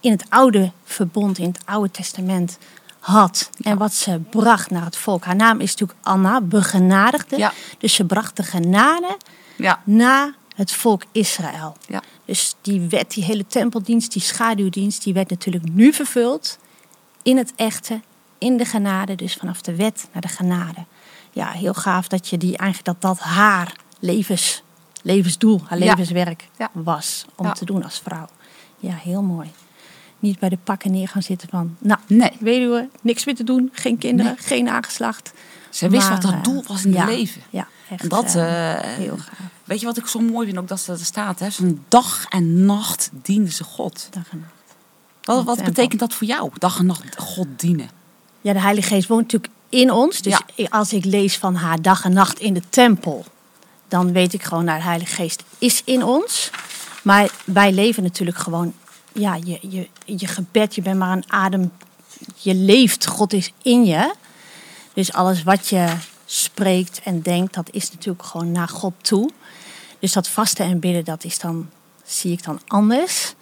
in 0.00 0.10
het 0.10 0.24
oude 0.28 0.72
verbond, 0.84 1.38
in 1.38 1.48
het 1.48 1.60
oude 1.64 1.90
testament 1.90 2.58
had. 3.00 3.50
En 3.62 3.78
wat 3.78 3.92
ze 3.94 4.20
bracht 4.30 4.70
naar 4.70 4.84
het 4.84 4.96
volk. 4.96 5.24
Haar 5.24 5.36
naam 5.36 5.60
is 5.60 5.70
natuurlijk 5.70 5.98
Anna, 6.02 6.40
begenadigde. 6.40 7.36
Ja. 7.36 7.52
Dus 7.78 7.94
ze 7.94 8.04
bracht 8.04 8.36
de 8.36 8.42
genade 8.42 9.16
Ja. 9.56 9.80
naar 9.84 10.34
het 10.56 10.72
volk 10.72 11.02
Israël. 11.12 11.76
Ja. 11.88 12.02
Dus 12.24 12.54
die 12.62 12.80
wet, 12.80 13.10
die 13.10 13.24
hele 13.24 13.46
tempeldienst, 13.46 14.12
die 14.12 14.22
schaduwdienst, 14.22 15.02
die 15.04 15.14
werd 15.14 15.30
natuurlijk 15.30 15.64
nu 15.72 15.92
vervuld 15.92 16.58
in 17.22 17.36
het 17.36 17.52
echte, 17.56 18.00
in 18.38 18.56
de 18.56 18.64
genade. 18.64 19.14
Dus 19.14 19.34
vanaf 19.34 19.60
de 19.60 19.74
wet 19.76 20.08
naar 20.12 20.22
de 20.22 20.28
genade. 20.28 20.84
Ja, 21.30 21.50
heel 21.50 21.74
gaaf 21.74 22.08
dat 22.08 22.28
je 22.28 22.38
die 22.38 22.56
eigenlijk 22.56 23.00
dat 23.00 23.10
dat 23.16 23.26
haar 23.26 23.76
levens, 23.98 24.62
levensdoel, 25.02 25.60
haar 25.66 25.78
levenswerk 25.78 26.48
was 26.72 27.24
om 27.36 27.52
te 27.52 27.64
doen 27.64 27.84
als 27.84 28.00
vrouw. 28.04 28.28
Ja, 28.78 28.94
heel 28.94 29.22
mooi. 29.22 29.50
Niet 30.20 30.38
bij 30.38 30.48
de 30.48 30.58
pakken 30.64 30.90
neer 30.90 31.08
gaan 31.08 31.22
zitten 31.22 31.48
van, 31.48 31.76
nou, 31.78 32.00
Nee. 32.06 32.32
weduwe, 32.38 32.88
niks 33.00 33.24
meer 33.24 33.34
te 33.34 33.44
doen, 33.44 33.70
geen 33.72 33.98
kinderen, 33.98 34.36
geen 34.38 34.64
nageslacht. 34.64 35.32
Ze 35.70 35.88
wist 35.88 36.08
Maar, 36.08 36.20
wat 36.20 36.30
haar 36.30 36.38
eh, 36.38 36.42
doel 36.42 36.64
was 36.66 36.84
in 36.84 36.92
ja, 36.92 37.00
het 37.00 37.08
leven. 37.08 37.42
Ja, 37.50 37.68
echt. 37.90 38.02
En 38.02 38.08
dat, 38.08 38.34
eh, 38.34 38.72
eh, 38.72 38.84
heel 38.84 39.16
gaaf. 39.16 39.38
weet 39.64 39.80
je 39.80 39.86
wat 39.86 39.96
ik 39.96 40.06
zo 40.06 40.20
mooi 40.20 40.46
vind 40.46 40.58
ook 40.58 40.68
dat 40.68 40.86
er 40.86 40.98
staat? 40.98 41.38
Hè? 41.38 41.50
Zo'n 41.50 41.84
dag 41.88 42.26
en 42.28 42.64
nacht 42.64 43.10
dienden 43.12 43.52
ze 43.52 43.64
God. 43.64 44.08
Dag 44.10 44.28
en 44.30 44.38
nacht. 44.40 44.52
Wat, 45.22 45.44
wat 45.44 45.64
betekent 45.64 46.00
dat 46.00 46.14
voor 46.14 46.26
jou? 46.26 46.50
Dag 46.58 46.78
en 46.78 46.86
nacht 46.86 47.18
God 47.18 47.46
dienen. 47.56 47.90
Ja, 48.40 48.52
de 48.52 48.60
Heilige 48.60 48.88
Geest 48.88 49.08
woont 49.08 49.22
natuurlijk 49.22 49.52
in 49.68 49.90
ons. 49.90 50.22
Dus 50.22 50.40
als 50.68 50.92
ik 50.92 51.04
lees 51.04 51.38
van 51.38 51.54
haar 51.54 51.82
dag 51.82 52.04
en 52.04 52.12
nacht 52.12 52.38
in 52.38 52.54
de 52.54 52.62
tempel, 52.68 53.24
dan 53.88 54.12
weet 54.12 54.32
ik 54.32 54.42
gewoon, 54.42 54.64
nou, 54.64 54.78
de 54.78 54.84
Heilige 54.84 55.14
Geest 55.14 55.42
is 55.58 55.82
in 55.84 56.04
ons. 56.04 56.50
Maar 57.02 57.30
wij 57.44 57.72
leven 57.72 58.02
natuurlijk 58.02 58.38
gewoon, 58.38 58.74
ja, 59.12 59.34
je, 59.34 59.58
je, 59.68 59.88
je 60.04 60.26
gebed, 60.26 60.74
je 60.74 60.82
bent 60.82 60.98
maar 60.98 61.16
een 61.16 61.32
adem, 61.32 61.72
je 62.36 62.54
leeft, 62.54 63.06
God 63.06 63.32
is 63.32 63.52
in 63.62 63.84
je. 63.84 64.14
Dus 64.92 65.12
alles 65.12 65.42
wat 65.42 65.68
je 65.68 65.88
spreekt 66.26 67.00
en 67.04 67.22
denkt, 67.22 67.54
dat 67.54 67.68
is 67.72 67.92
natuurlijk 67.92 68.24
gewoon 68.24 68.52
naar 68.52 68.68
God 68.68 68.92
toe. 69.02 69.30
Dus 69.98 70.12
dat 70.12 70.28
vasten 70.28 70.64
en 70.64 70.80
bidden, 70.80 71.04
dat 71.04 71.24
is 71.24 71.38
dan, 71.38 71.68
zie 72.04 72.32
ik 72.32 72.44
dan 72.44 72.60
anders. 72.66 73.34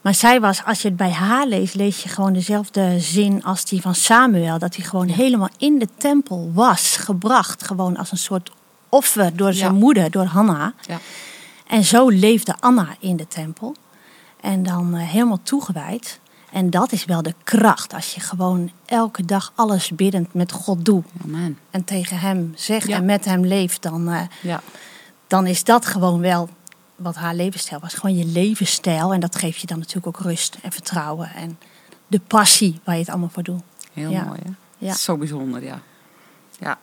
Maar 0.00 0.14
zij 0.14 0.40
was, 0.40 0.64
als 0.64 0.82
je 0.82 0.88
het 0.88 0.96
bij 0.96 1.10
haar 1.10 1.46
leest, 1.46 1.74
lees 1.74 2.02
je 2.02 2.08
gewoon 2.08 2.32
dezelfde 2.32 3.00
zin 3.00 3.44
als 3.44 3.64
die 3.64 3.80
van 3.80 3.94
Samuel. 3.94 4.58
Dat 4.58 4.76
hij 4.76 4.84
gewoon 4.84 5.08
helemaal 5.08 5.48
in 5.58 5.78
de 5.78 5.88
tempel 5.98 6.50
was 6.54 6.96
gebracht. 6.96 7.64
Gewoon 7.66 7.96
als 7.96 8.10
een 8.10 8.18
soort 8.18 8.50
offer 8.88 9.36
door 9.36 9.52
zijn 9.52 9.72
Ja. 9.72 9.78
moeder, 9.78 10.10
door 10.10 10.24
Hanna. 10.24 10.74
Ja. 10.86 10.98
En 11.66 11.84
zo 11.84 12.08
leefde 12.08 12.54
Anna 12.60 12.88
in 13.00 13.16
de 13.16 13.28
tempel. 13.28 13.76
En 14.42 14.62
dan 14.62 14.94
eh, 14.94 15.08
helemaal 15.08 15.42
toegewijd. 15.42 16.20
En 16.52 16.70
dat 16.70 16.92
is 16.92 17.04
wel 17.04 17.22
de 17.22 17.34
kracht. 17.44 17.94
Als 17.94 18.14
je 18.14 18.20
gewoon 18.20 18.70
elke 18.84 19.24
dag 19.24 19.52
alles 19.54 19.90
biddend 19.90 20.34
met 20.34 20.52
God 20.52 20.84
doet. 20.84 21.06
Amen. 21.24 21.58
En 21.70 21.84
tegen 21.84 22.18
hem 22.18 22.52
zegt 22.56 22.86
Ja. 22.86 22.96
en 22.96 23.04
met 23.04 23.24
hem 23.24 23.44
leeft. 23.46 23.82
Dan, 23.82 24.08
eh, 24.08 24.22
Ja. 24.42 24.60
dan 25.26 25.46
is 25.46 25.64
dat 25.64 25.86
gewoon 25.86 26.20
wel 26.20 26.48
wat 26.96 27.14
haar 27.14 27.34
levensstijl 27.34 27.80
was. 27.80 27.94
Gewoon 27.94 28.16
je 28.16 28.24
levensstijl. 28.26 29.12
En 29.12 29.20
dat 29.20 29.36
geeft 29.36 29.60
je 29.60 29.66
dan 29.66 29.78
natuurlijk 29.78 30.06
ook 30.06 30.24
rust 30.24 30.56
en 30.62 30.72
vertrouwen. 30.72 31.30
En 31.34 31.58
de 32.06 32.20
passie 32.20 32.80
waar 32.84 32.94
je 32.94 33.00
het 33.00 33.10
allemaal 33.10 33.28
voor 33.28 33.42
doet. 33.42 33.62
Heel 33.92 34.10
Ja. 34.10 34.24
mooi, 34.24 34.38
hè? 34.44 34.50
Ja. 34.78 34.94
Zo 34.94 35.16
bijzonder, 35.16 35.62
ja. 35.64 35.80
ja. 36.58 36.78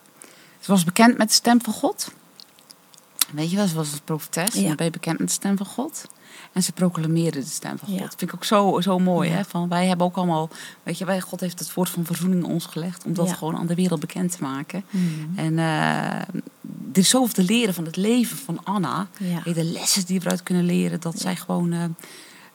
Ze 0.59 0.71
was 0.71 0.83
bekend 0.83 1.17
met 1.17 1.27
de 1.27 1.33
stem 1.33 1.61
van 1.61 1.73
God. 1.73 2.11
Weet 3.31 3.49
je 3.49 3.55
wel, 3.55 3.67
ze 3.67 3.75
was 3.75 3.91
een 3.91 3.99
profetes. 4.03 4.53
Ja. 4.53 4.67
dan 4.67 4.75
ben 4.75 4.85
je 4.85 4.91
bekend 4.91 5.19
met 5.19 5.27
de 5.27 5.33
stem 5.33 5.57
van 5.57 5.65
God. 5.65 6.05
En 6.53 6.63
ze 6.63 6.71
proclameerde 6.71 7.39
de 7.39 7.45
stem 7.45 7.77
van 7.77 7.87
God. 7.87 7.97
Ja. 7.97 8.01
Dat 8.03 8.15
vind 8.17 8.31
ik 8.31 8.35
ook 8.35 8.43
zo, 8.43 8.81
zo 8.81 8.99
mooi, 8.99 9.29
Ja. 9.29 9.35
hè? 9.35 9.43
Van, 9.45 9.69
wij 9.69 9.87
hebben 9.87 10.05
ook 10.05 10.15
allemaal... 10.17 10.49
Weet 10.83 10.97
je, 10.97 11.05
wij, 11.05 11.21
God 11.21 11.39
heeft 11.39 11.59
het 11.59 11.73
woord 11.73 11.89
van 11.89 12.05
verzoening 12.05 12.43
in 12.43 12.49
ons 12.51 12.65
gelegd... 12.65 13.05
om 13.05 13.13
dat 13.13 13.27
Ja. 13.27 13.33
gewoon 13.33 13.57
aan 13.57 13.67
de 13.67 13.75
wereld 13.75 13.99
bekend 13.99 14.31
te 14.31 14.43
maken. 14.43 14.83
En 15.35 15.59
eh, 15.59 16.05
er 16.91 16.97
is 16.97 17.09
zoveel 17.09 17.33
te 17.33 17.43
leren 17.43 17.73
van 17.73 17.85
het 17.85 17.95
leven 17.95 18.37
van 18.37 18.63
Anna. 18.63 19.07
De 19.53 19.63
lessen 19.63 20.05
die 20.05 20.19
we 20.19 20.25
eruit 20.25 20.43
kunnen 20.43 20.65
leren. 20.65 20.99
Dat 20.99 21.19
zij 21.19 21.35
gewoon... 21.35 21.71
eh, 21.73 21.83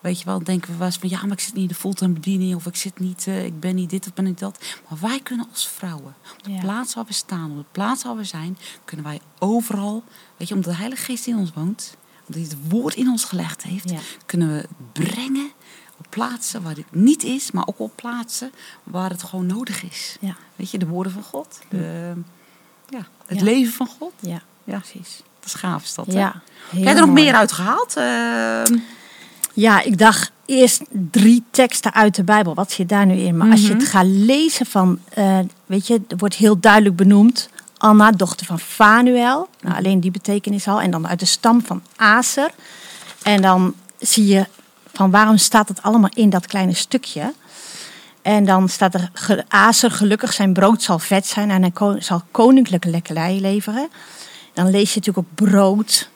Weet 0.00 0.18
je 0.18 0.24
wel, 0.24 0.44
denken 0.44 0.70
we 0.72 0.76
wel 0.76 0.86
eens 0.86 0.96
van 0.96 1.08
ja, 1.08 1.20
maar 1.22 1.32
ik 1.32 1.40
zit 1.40 1.52
niet 1.54 1.62
in 1.62 1.68
de 1.68 1.74
fulltime 1.74 2.12
bediening 2.12 2.54
of 2.54 2.66
ik 2.66 2.76
zit 2.76 2.98
niet, 2.98 3.24
eh, 3.26 3.44
ik 3.44 3.60
ben 3.60 3.74
niet 3.74 3.90
dit 3.90 4.06
of 4.06 4.14
ben 4.14 4.24
niet 4.24 4.38
dat. 4.38 4.58
Maar 4.88 4.98
wij 5.00 5.20
kunnen 5.20 5.46
als 5.52 5.68
vrouwen, 5.68 6.14
op 6.36 6.42
de 6.44 6.50
Ja. 6.52 6.60
plaats 6.60 6.94
waar 6.94 7.04
we 7.04 7.12
staan, 7.12 7.50
op 7.50 7.56
de 7.56 7.64
plaats 7.72 8.04
waar 8.04 8.16
we 8.16 8.24
zijn, 8.24 8.58
kunnen 8.84 9.06
wij 9.06 9.20
overal, 9.38 10.02
weet 10.36 10.48
je, 10.48 10.54
omdat 10.54 10.70
de 10.72 10.78
Heilige 10.78 11.02
Geest 11.04 11.26
in 11.26 11.36
ons 11.36 11.50
woont, 11.54 11.96
omdat 12.26 12.42
hij 12.48 12.58
het 12.58 12.68
woord 12.68 12.94
in 12.94 13.08
ons 13.08 13.24
gelegd 13.24 13.62
heeft, 13.62 13.90
Ja. 13.90 13.98
kunnen 14.26 14.48
we 14.48 14.68
brengen 14.92 15.50
op 15.98 16.06
plaatsen 16.08 16.62
waar 16.62 16.74
het 16.76 16.84
niet 16.94 17.22
is, 17.22 17.50
maar 17.50 17.66
ook 17.66 17.78
op 17.80 17.92
plaatsen 17.96 18.52
waar 18.84 19.10
het 19.10 19.22
gewoon 19.22 19.46
nodig 19.46 19.82
is. 19.82 20.16
Ja, 20.20 20.36
Weet 20.56 20.70
je, 20.70 20.78
de 20.78 20.86
woorden 20.86 21.12
van 21.12 21.22
God, 21.22 21.58
de, 21.68 22.12
ja, 22.88 23.06
het 23.26 23.38
Ja. 23.38 23.44
leven 23.44 23.72
van 23.72 23.88
God. 23.98 24.12
ja, 24.20 24.42
Ja, 24.64 24.78
precies. 24.78 25.16
dat 25.40 25.48
is 25.48 25.54
gaaf 25.54 25.82
is 25.82 25.94
dat. 25.94 26.06
Ja, 26.12 26.42
Heb 26.68 26.82
jij 26.82 26.94
er 26.94 27.00
nog 27.00 27.10
meer 27.10 27.34
uit 27.34 27.52
gehaald? 27.52 27.96
Eh, 27.96 28.78
Ja, 29.56 29.80
ik 29.82 29.98
dacht 29.98 30.30
eerst 30.44 30.82
drie 31.10 31.42
teksten 31.50 31.94
uit 31.94 32.14
de 32.14 32.24
Bijbel. 32.24 32.54
Wat 32.54 32.72
zit 32.72 32.88
daar 32.88 33.06
nu 33.06 33.14
in? 33.14 33.36
Maar 33.36 33.50
als 33.50 33.60
je 33.60 33.68
Mhm. 33.68 33.78
het 33.78 33.88
gaat 33.88 34.06
lezen 34.06 34.66
van, 34.66 34.98
eh, 35.08 35.38
weet 35.66 35.86
je, 35.86 36.00
er 36.08 36.16
wordt 36.16 36.34
heel 36.34 36.60
duidelijk 36.60 36.96
benoemd. 36.96 37.48
Anna, 37.84 38.10
dochter 38.10 38.46
van 38.46 38.58
Fanuel. 38.58 39.48
Mhm. 39.60 39.66
Nou, 39.66 39.78
alleen 39.78 40.00
die 40.00 40.10
betekenis 40.10 40.68
al. 40.68 40.80
En 40.80 40.90
dan 40.90 41.08
uit 41.08 41.18
de 41.18 41.26
stam 41.26 41.64
van 41.64 41.82
Aser. 41.96 42.50
En 43.22 43.42
dan 43.42 43.74
zie 43.98 44.26
je 44.26 44.46
van 44.92 45.10
waarom 45.10 45.36
staat 45.36 45.68
het 45.68 45.82
allemaal 45.82 46.10
in 46.14 46.30
dat 46.30 46.46
kleine 46.46 46.74
stukje. 46.74 47.32
En 48.22 48.44
dan 48.44 48.68
staat 48.68 48.94
er, 48.94 49.10
Aser 49.48 49.90
gelukkig 49.90 50.32
zijn 50.32 50.52
brood 50.52 50.82
zal 50.82 50.98
vet 50.98 51.26
zijn 51.26 51.50
en 51.50 51.62
hij 51.62 52.00
zal 52.00 52.22
koninklijke 52.30 52.88
lekkerij 52.88 53.38
leveren. 53.40 53.88
Dan 54.52 54.70
lees 54.70 54.94
je 54.94 54.98
natuurlijk 55.00 55.26
ook 55.28 55.48
brood, 55.48 56.08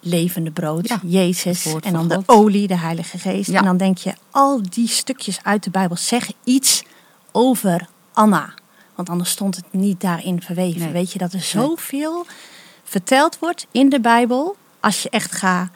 levende 0.00 0.50
brood, 0.50 0.88
Ja, 0.88 1.00
Jezus. 1.02 1.74
En 1.80 1.92
dan 1.92 2.08
de 2.08 2.14
God. 2.14 2.28
olie, 2.28 2.66
de 2.66 2.78
Heilige 2.78 3.18
Geest. 3.18 3.50
Ja. 3.50 3.58
En 3.58 3.64
dan 3.64 3.76
denk 3.76 3.98
je, 3.98 4.14
al 4.30 4.60
die 4.68 4.88
stukjes 4.88 5.38
uit 5.42 5.64
de 5.64 5.70
Bijbel 5.70 5.96
zeggen 5.96 6.34
iets 6.44 6.82
over 7.32 7.88
Anna. 8.12 8.54
Want 8.94 9.08
anders 9.08 9.30
stond 9.30 9.56
het 9.56 9.64
niet 9.70 10.00
daarin 10.00 10.42
verweven. 10.42 10.80
Nee. 10.80 10.92
Weet 10.92 11.12
je 11.12 11.18
dat 11.18 11.32
er 11.32 11.40
zoveel 11.42 12.26
verteld 12.84 13.38
wordt 13.38 13.66
in 13.70 13.88
de 13.88 14.00
Bijbel. 14.00 14.56
Als 14.80 15.02
je 15.02 15.10
echt 15.10 15.32
gaat 15.32 15.68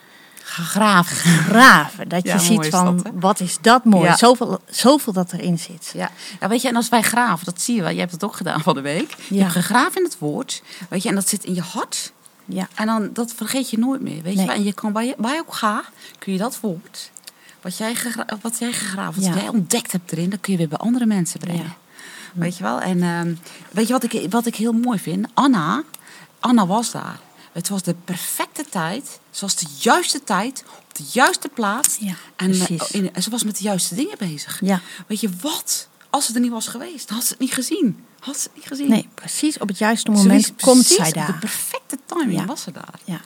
ga 0.49 0.63
graven. 0.63 1.17
graven. 1.31 2.09
Dat 2.09 2.25
Ja, 2.27 2.33
je 2.35 2.41
ziet 2.41 2.65
is 2.65 2.69
van, 2.69 2.97
dat, 2.97 3.13
wat 3.15 3.41
is 3.41 3.59
dat 3.61 3.85
mooi. 3.85 4.05
Ja. 4.05 4.17
Zoveel, 4.17 4.61
zoveel 4.69 5.13
dat 5.13 5.33
erin 5.33 5.59
zit. 5.59 5.91
Ja. 5.95 6.11
ja, 6.41 6.49
weet 6.49 6.63
je, 6.63 6.69
en 6.69 6.77
als 6.77 6.89
wij 6.89 7.03
graven, 7.03 7.45
dat 7.45 7.61
zie 7.61 7.75
je 7.75 7.83
wel. 7.83 7.91
Je 7.91 7.99
hebt 7.99 8.13
het 8.13 8.25
ook 8.25 8.37
gedaan 8.37 8.61
van 8.61 8.75
de 8.75 8.81
week. 8.81 9.15
Je 9.29 9.41
hebt 9.41 9.53
gegraven 9.53 9.97
in 9.97 10.05
het 10.05 10.19
woord, 10.19 10.63
weet 10.89 11.03
je, 11.03 11.09
en 11.09 11.15
dat 11.15 11.29
zit 11.29 11.45
in 11.45 11.55
je 11.55 11.61
hart. 11.61 12.13
Ja, 12.45 12.69
En 12.75 12.87
dan, 12.87 13.11
dat 13.13 13.33
vergeet 13.37 13.71
je 13.71 13.79
nooit 13.79 14.01
meer, 14.01 14.23
weet 14.23 14.35
Nee. 14.35 14.45
je. 14.47 14.53
En 14.53 14.65
je 14.65 14.73
kan, 14.73 14.93
waar, 14.93 15.05
je, 15.05 15.15
waar 15.17 15.35
je 15.35 15.41
ook 15.41 15.55
gaat, 15.55 15.85
kun 16.19 16.33
je 16.33 16.39
dat 16.39 16.61
woord, 16.61 17.11
wat 17.61 17.77
jij, 17.77 17.95
gegra 17.95 18.27
wat 18.41 18.59
jij 18.59 18.73
gegraven, 18.73 19.23
wat 19.23 19.35
jij 19.35 19.49
ontdekt 19.49 19.93
hebt 19.93 20.13
erin, 20.13 20.31
dat 20.31 20.41
kun 20.41 20.53
je 20.53 20.59
weer 20.59 20.69
bij 20.69 20.79
andere 20.79 21.07
mensen 21.07 21.41
brengen. 21.41 21.75
Ja. 22.35 22.41
Weet 22.41 22.57
je 22.57 22.63
wel? 22.63 22.81
En 22.81 23.03
ehm, 23.03 23.35
weet 23.71 23.87
je 23.87 23.93
wat 23.93 24.03
ik, 24.13 24.31
wat 24.31 24.47
ik 24.47 24.57
heel 24.57 24.73
mooi 24.73 24.99
vind? 24.99 25.27
Anna, 25.35 25.83
Anna 26.41 26.67
was 26.67 26.91
daar. 26.91 27.19
Het 27.53 27.69
was 27.69 27.83
de 27.83 27.95
perfecte 28.05 28.65
tijd. 28.71 29.19
Ze 29.31 29.41
was 29.41 29.57
de 29.57 29.67
juiste 29.81 30.25
tijd, 30.25 30.65
op 30.79 30.95
de 30.97 31.05
juiste 31.13 31.49
plaats. 31.49 31.97
Ja, 32.01 32.15
en, 32.37 32.53
eh, 32.53 32.81
in- 32.91 33.23
ze 33.23 33.31
was 33.31 33.45
met 33.45 33.57
de 33.57 33.63
juiste 33.65 33.95
dingen 33.95 34.19
bezig. 34.19 34.61
Ja. 34.65 34.81
Weet 35.07 35.21
je 35.21 35.31
wat? 35.41 35.89
Als 36.11 36.27
ze 36.27 36.35
er 36.35 36.41
niet 36.41 36.51
was 36.51 36.67
geweest, 36.69 37.11
had 37.11 37.23
ze 37.25 37.29
het 37.31 37.39
niet 37.39 37.53
gezien. 37.55 38.05
Had 38.21 38.37
ze 38.37 38.43
het 38.43 38.55
niet 38.57 38.67
gezien. 38.67 38.89
nee, 38.89 39.09
precies 39.15 39.59
op 39.59 39.69
het 39.69 39.79
juiste 39.79 40.11
moment 40.11 40.53
komt 40.61 40.87
zij 40.87 41.07
op 41.07 41.13
De 41.13 41.19
daar. 41.19 41.39
perfecte 41.39 41.99
timing 42.07 42.39
Ja. 42.41 42.45
was 42.45 42.63
ze 42.63 42.71
daar. 42.73 42.95
Ja, 43.05 43.21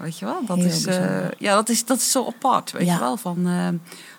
Weet 0.00 0.18
je 0.18 0.24
wel? 0.24 0.44
Dat 0.46 0.56
Heel 0.56 0.66
is, 0.66 0.86
eh, 0.86 1.26
ja, 1.38 1.54
dat 1.54 1.68
is, 1.68 1.84
dat 1.84 1.96
is 1.98 2.10
zo 2.10 2.26
apart. 2.26 2.70
Weet 2.70 2.86
Ja. 2.86 2.92
je 2.94 3.00
wel? 3.00 3.16
Van, 3.16 3.46
eh, 3.46 3.68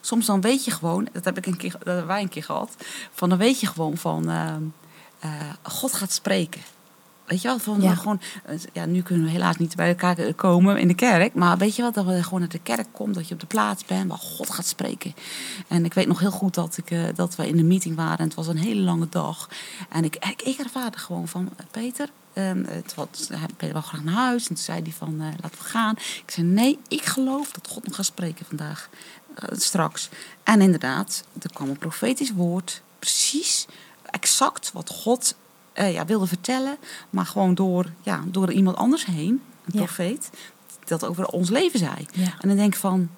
soms 0.02 0.26
dan 0.26 0.42
weet 0.42 0.66
je 0.66 0.72
gewoon, 0.72 1.08
dat, 1.14 1.26
heb 1.26 1.38
ik 1.38 1.46
een 1.46 1.58
keer, 1.58 1.72
dat 1.72 1.84
hebben 1.86 2.08
wij 2.08 2.22
een 2.22 2.30
keer 2.30 2.44
gehad. 2.44 2.76
Van 3.14 3.30
dan 3.30 3.38
weet 3.38 3.60
je 3.60 3.68
gewoon 3.68 3.98
van, 3.98 4.30
eh, 4.30 5.30
God 5.62 5.94
gaat 5.94 6.12
spreken. 6.12 6.62
Weet 7.26 7.42
je 7.42 7.48
wel, 7.48 7.60
van 7.60 7.82
Ja. 7.82 7.96
gewoon, 7.96 8.22
ja, 8.74 8.86
nu 8.86 9.02
kunnen 9.02 9.26
we 9.26 9.32
helaas 9.32 9.58
niet 9.58 9.76
bij 9.76 9.88
elkaar 9.90 10.34
komen 10.34 10.78
in 10.78 10.88
de 10.88 10.94
kerk. 10.94 11.34
Maar 11.34 11.58
weet 11.58 11.76
je 11.76 11.82
wat, 11.82 11.94
dat 11.94 12.06
we 12.06 12.24
gewoon 12.24 12.40
naar 12.40 12.50
de 12.50 12.60
kerk 12.60 12.88
komen, 12.92 13.14
dat 13.14 13.28
je 13.28 13.34
op 13.34 13.40
de 13.40 13.46
plaats 13.46 13.86
bent 13.86 14.10
waar 14.10 14.18
God 14.18 14.50
gaat 14.50 14.66
spreken. 14.66 15.14
En 15.68 15.86
ik 15.86 15.94
weet 15.94 16.08
nog 16.08 16.20
heel 16.20 16.32
goed 16.32 16.54
dat, 16.54 16.78
ik, 16.86 17.16
dat 17.16 17.36
we 17.36 17.48
in 17.48 17.56
de 17.58 17.64
meeting 17.64 17.96
waren 17.96 18.18
en 18.18 18.24
het 18.26 18.34
was 18.34 18.48
een 18.48 18.58
hele 18.58 18.82
lange 18.82 19.10
dag. 19.10 19.50
En 19.90 20.04
ik, 20.04 20.16
ik, 20.16 20.42
ik 20.42 20.58
ervaarde 20.60 20.98
gewoon 20.98 21.28
van, 21.28 21.50
Peter, 21.72 22.10
ehm, 22.34 22.64
het 22.64 22.94
was, 22.96 23.08
hij 23.28 23.48
Peter 23.58 23.74
wil 23.74 23.82
graag 23.82 24.04
naar 24.04 24.14
huis. 24.14 24.42
En 24.42 24.56
toen 24.56 24.64
zei 24.64 24.82
hij 24.82 24.92
van, 24.92 25.22
eh, 25.22 25.28
laten 25.42 25.58
we 25.58 25.64
gaan. 25.64 25.96
Ik 25.98 26.32
zei, 26.32 26.48
nee, 26.48 26.80
ik 26.88 27.06
geloof 27.06 27.52
dat 27.52 27.68
God 27.68 27.86
nog 27.88 27.96
gaat 27.96 28.06
spreken 28.06 28.46
vandaag, 28.46 28.90
eh, 29.36 29.50
straks. 29.58 30.10
En 30.44 30.62
inderdaad, 30.62 31.24
er 31.42 31.54
kwam 31.54 31.70
een 31.70 31.78
profetisch 31.78 32.32
woord, 32.32 32.82
precies, 33.00 33.66
exact 34.06 34.72
wat 34.72 34.90
God 34.90 35.36
eh, 35.74 35.94
ja, 35.94 36.06
wilde 36.06 36.28
vertellen, 36.28 36.78
maar 37.10 37.26
gewoon 37.26 37.56
door, 37.56 37.86
ja, 38.02 38.24
door 38.28 38.52
iemand 38.52 38.76
anders 38.78 39.06
heen, 39.06 39.42
een 39.66 39.72
Ja. 39.74 39.78
profeet, 39.78 40.30
dat 40.86 41.06
over 41.06 41.26
ons 41.26 41.50
leven 41.50 41.80
zei. 41.80 42.06
Ja. 42.14 42.34
En 42.40 42.48
dan 42.48 42.58
denk 42.58 42.74
ik 42.74 42.80
van, 42.80 43.10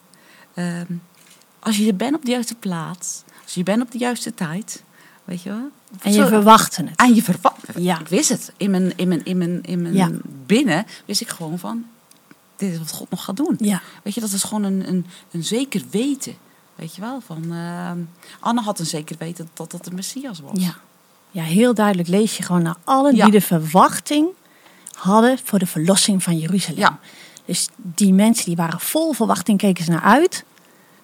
ehm, 0.53 0.93
als 1.59 1.77
je 1.77 1.87
er 1.87 1.95
bent 1.95 2.15
op 2.15 2.25
de 2.25 2.31
juiste 2.31 2.55
plaats, 2.55 3.23
als 3.43 3.53
je 3.53 3.63
bent 3.63 3.81
op 3.81 3.91
de 3.91 3.97
juiste 3.97 4.33
tijd, 4.33 4.83
weet 5.25 5.41
je 5.41 5.49
wel. 5.49 5.69
En 6.01 6.11
je 6.11 6.21
Zo- 6.21 6.27
verwachtte 6.27 6.83
het. 6.83 6.95
en 6.99 7.15
je 7.15 7.23
verwacht. 7.23 7.57
Ja. 7.77 7.99
Ik 7.99 8.07
wist 8.07 8.29
het. 8.29 8.51
In 8.57 8.71
mijn, 8.71 8.97
in 8.97 9.07
mijn, 9.07 9.25
in 9.25 9.37
mijn, 9.37 9.63
in 9.63 9.81
mijn 9.81 9.93
Ja. 9.93 10.09
binnen 10.45 10.85
wist 11.05 11.21
ik 11.21 11.29
gewoon 11.29 11.59
van, 11.59 11.85
dit 12.55 12.71
is 12.71 12.77
wat 12.77 12.91
God 12.91 13.09
nog 13.09 13.23
gaat 13.23 13.35
doen. 13.37 13.55
Ja. 13.57 13.81
Weet 14.03 14.13
je, 14.13 14.21
dat 14.21 14.31
is 14.31 14.43
gewoon 14.43 14.63
een, 14.63 14.87
een, 14.87 15.05
een 15.31 15.43
zeker 15.43 15.81
weten. 15.89 16.33
Weet 16.75 16.95
je 16.95 17.01
wel, 17.01 17.21
van 17.25 17.43
ehm, 17.51 17.97
Anne 18.39 18.61
had 18.61 18.79
een 18.79 18.85
zeker 18.85 19.15
weten 19.19 19.49
dat 19.53 19.71
dat 19.71 19.83
de 19.85 19.91
Messias 19.91 20.39
was. 20.39 20.51
Ja. 20.63 20.75
ja, 21.31 21.43
heel 21.43 21.73
duidelijk 21.73 22.07
lees 22.07 22.37
je 22.37 22.43
gewoon 22.43 22.61
naar 22.61 22.77
allen 22.83 23.15
Ja. 23.15 23.23
die 23.23 23.31
de 23.31 23.41
verwachting 23.41 24.27
hadden 24.93 25.39
voor 25.43 25.59
de 25.59 25.65
verlossing 25.65 26.23
van 26.23 26.37
Jeruzalem. 26.37 26.79
Ja. 26.79 26.99
Dus 27.45 27.67
die 27.75 28.13
mensen 28.13 28.45
die 28.45 28.55
waren 28.55 28.79
vol 28.79 29.13
verwachting, 29.13 29.57
keken 29.57 29.83
ze 29.83 29.91
naar 29.91 30.01
uit 30.01 30.43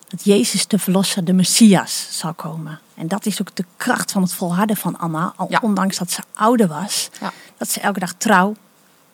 dat 0.07 0.23
Jezus 0.23 0.67
de 0.67 0.79
verlosser, 0.79 1.23
de 1.25 1.33
Messias, 1.33 2.07
zou 2.11 2.33
komen. 2.33 2.79
En 2.99 3.07
dat 3.07 3.25
is 3.25 3.41
ook 3.41 3.55
de 3.55 3.65
kracht 3.77 4.11
van 4.11 4.21
het 4.21 4.33
volharden 4.33 4.75
van 4.77 4.97
Anna, 4.99 5.33
al 5.35 5.47
Ja. 5.49 5.59
ondanks 5.61 5.97
dat 5.97 6.11
ze 6.11 6.21
ouder 6.33 6.67
was. 6.67 7.09
Ja. 7.19 7.31
Dat 7.57 7.69
ze 7.71 7.79
elke 7.79 7.99
dag 7.99 8.13
trouw 8.13 8.55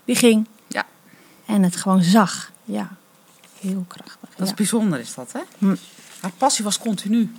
weer 0.04 0.18
ging 0.18 0.48
Ja, 0.68 0.86
en 1.46 1.64
het 1.64 1.76
gewoon 1.76 2.04
zag. 2.04 2.52
Ja, 2.64 2.90
heel 3.60 3.86
krachtig. 3.88 4.30
dat 4.36 4.48
is 4.48 4.54
bijzonder 4.54 5.00
is 5.00 5.14
dat, 5.14 5.32
hè? 5.32 5.40
Hm. 5.58 5.76
Haar 6.20 6.32
passie 6.38 6.64
was 6.64 6.80
continu. 6.80 7.36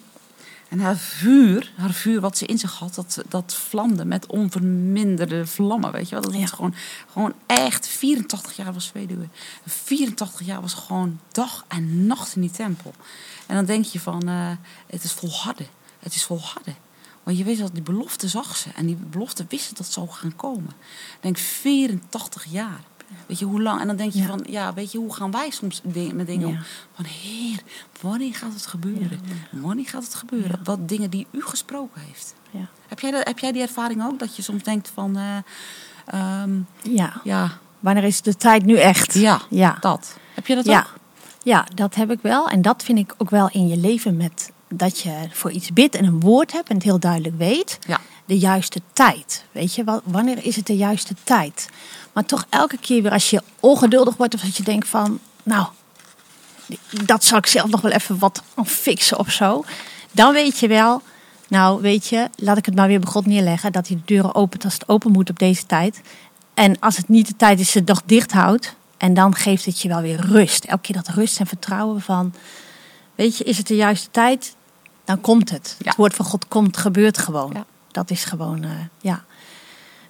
En 0.68 0.80
haar 0.80 0.96
vuur, 0.96 1.72
haar 1.76 1.90
vuur 1.92 2.20
wat 2.20 2.36
ze 2.38 2.46
in 2.46 2.58
zich 2.58 2.78
had, 2.78 2.94
dat, 2.94 3.22
dat 3.28 3.54
vlamde 3.54 4.04
met 4.04 4.26
onverminderde 4.26 5.46
vlammen. 5.46 5.92
Weet 5.92 6.08
je 6.08 6.14
wel? 6.14 6.24
Dat 6.24 6.40
was 6.40 6.50
gewoon, 6.50 6.74
gewoon 7.12 7.32
echt 7.46 7.86
84 7.88 8.56
jaar 8.56 8.72
was 8.72 8.92
weduwe. 8.92 9.28
84 9.66 10.46
jaar 10.46 10.60
was 10.60 10.74
gewoon 10.74 11.20
dag 11.32 11.64
en 11.68 12.06
nacht 12.06 12.34
in 12.34 12.40
die 12.40 12.50
tempel. 12.50 12.94
En 13.46 13.54
dan 13.56 13.64
denk 13.64 13.84
je 13.84 14.00
van, 14.00 14.28
eh, 14.28 14.50
het 14.86 15.04
is 15.04 15.12
volharden. 15.12 15.66
Het 15.98 16.14
is 16.14 16.24
volharden. 16.24 16.74
Want 17.22 17.38
je 17.38 17.44
weet 17.44 17.58
dat 17.58 17.70
die 17.72 17.82
belofte 17.82 18.28
zag 18.28 18.56
ze. 18.56 18.68
En 18.76 18.86
die 18.86 18.96
belofte 18.96 19.44
wist 19.48 19.64
ze 19.68 19.74
dat 19.74 19.86
zou 19.92 20.08
gaan 20.08 20.36
komen. 20.36 20.70
Ik 21.14 21.16
denk 21.20 21.38
84 21.38 22.44
jaar. 22.44 22.80
Weet 23.26 23.38
je 23.38 23.44
hoe 23.44 23.62
lang? 23.62 23.80
En 23.80 23.86
dan 23.86 23.96
denk 23.96 24.12
je 24.12 24.18
Ja. 24.20 24.26
van, 24.26 24.44
ja, 24.48 24.74
weet 24.74 24.92
je, 24.92 24.98
hoe 24.98 25.14
gaan 25.14 25.30
wij 25.30 25.50
soms 25.50 25.80
met 26.14 26.26
dingen 26.26 26.48
om? 26.48 26.58
Van 26.94 27.04
heer, 27.04 27.60
wanneer 28.00 28.34
gaat 28.34 28.52
het 28.52 28.66
gebeuren? 28.66 29.20
Wanneer 29.50 29.86
gaat 29.88 30.04
het 30.04 30.14
gebeuren? 30.14 30.60
Wat 30.64 30.88
dingen 30.88 31.10
die 31.10 31.26
u 31.30 31.42
gesproken 31.42 32.00
heeft. 32.00 32.34
Ja. 32.50 32.68
Heb 32.88 33.00
jij, 33.00 33.10
dat, 33.10 33.26
heb 33.26 33.38
jij 33.38 33.52
die 33.52 33.62
ervaring 33.62 34.04
ook? 34.04 34.18
Dat 34.18 34.36
je 34.36 34.42
soms 34.42 34.62
denkt 34.62 34.90
van, 34.94 35.16
ehm, 36.06 36.58
Ja. 36.82 37.20
ja, 37.24 37.58
wanneer 37.80 38.04
is 38.04 38.22
de 38.22 38.36
tijd 38.36 38.64
nu 38.64 38.76
echt? 38.76 39.14
ja, 39.14 39.40
Ja. 39.50 39.76
dat. 39.80 40.16
Heb 40.34 40.46
je 40.46 40.54
dat 40.54 40.68
ook? 40.68 40.94
ja, 41.42 41.66
dat 41.74 41.94
heb 41.94 42.10
ik 42.10 42.18
wel. 42.22 42.48
En 42.48 42.62
dat 42.62 42.82
vind 42.82 42.98
ik 42.98 43.14
ook 43.18 43.30
wel 43.30 43.48
in 43.52 43.66
je 43.68 43.76
leven 43.76 44.16
met 44.16 44.52
dat 44.76 45.00
je 45.00 45.12
voor 45.32 45.50
iets 45.50 45.72
bidt 45.72 45.94
en 45.94 46.04
een 46.04 46.20
woord 46.20 46.52
hebt 46.52 46.68
en 46.68 46.74
het 46.74 46.84
heel 46.84 46.98
duidelijk 46.98 47.38
weet. 47.38 47.78
Ja. 47.86 48.00
De 48.24 48.38
juiste 48.38 48.80
tijd. 48.92 49.44
Weet 49.52 49.74
je, 49.74 49.84
wa- 49.84 50.00
wanneer 50.04 50.44
is 50.44 50.56
het 50.56 50.66
de 50.66 50.76
juiste 50.76 51.14
tijd? 51.24 51.68
Maar 52.12 52.24
toch 52.24 52.46
elke 52.48 52.78
keer 52.78 53.02
weer 53.02 53.12
als 53.12 53.30
je 53.30 53.42
ongeduldig 53.60 54.16
wordt 54.16 54.34
of 54.34 54.40
dat 54.40 54.56
je 54.56 54.62
denkt 54.62 54.88
van, 54.88 55.18
nou, 55.42 55.66
dat 57.04 57.24
zal 57.24 57.38
ik 57.38 57.46
zelf 57.46 57.70
nog 57.70 57.80
wel 57.80 57.92
even 57.92 58.18
wat 58.18 58.42
fixen 58.64 59.18
of 59.18 59.30
zo. 59.30 59.64
Dan 60.12 60.32
weet 60.32 60.58
je 60.58 60.68
wel, 60.68 61.02
nou 61.48 61.80
weet 61.80 62.06
je, 62.06 62.30
laat 62.36 62.56
ik 62.56 62.66
het 62.66 62.74
maar 62.74 62.88
weer 62.88 63.00
bij 63.00 63.10
God 63.10 63.26
neerleggen. 63.26 63.72
Dat 63.72 63.88
hij 63.88 63.96
de 63.96 64.02
deuren 64.04 64.34
opent 64.34 64.64
als 64.64 64.72
het 64.74 64.88
open 64.88 65.10
moet 65.12 65.30
op 65.30 65.38
deze 65.38 65.66
tijd. 65.66 66.00
En 66.54 66.78
als 66.80 66.96
het 66.96 67.08
niet 67.08 67.26
de 67.26 67.36
tijd 67.36 67.60
is, 67.60 67.74
het 67.74 67.86
nog 67.86 68.02
dicht 68.06 68.32
houdt. 68.32 68.74
En 68.96 69.14
dan 69.14 69.34
geeft 69.34 69.64
het 69.64 69.80
je 69.80 69.88
wel 69.88 70.00
weer 70.00 70.20
rust. 70.20 70.64
Elke 70.64 70.82
keer 70.82 70.96
dat 70.96 71.08
rust 71.08 71.40
en 71.40 71.46
vertrouwen 71.46 72.00
van, 72.00 72.34
weet 73.14 73.36
je, 73.38 73.44
is 73.44 73.58
het 73.58 73.66
de 73.66 73.76
juiste 73.76 74.10
tijd? 74.10 74.55
Dan 75.06 75.20
komt 75.20 75.50
het. 75.50 75.76
Ja. 75.78 75.88
Het 75.88 75.96
woord 75.96 76.14
van 76.14 76.24
God 76.24 76.48
komt, 76.48 76.76
gebeurt 76.76 77.18
gewoon. 77.18 77.50
Ja. 77.54 77.64
Dat 77.90 78.10
is 78.10 78.24
gewoon, 78.24 78.62
eh, 78.62 78.70
ja. 79.00 79.24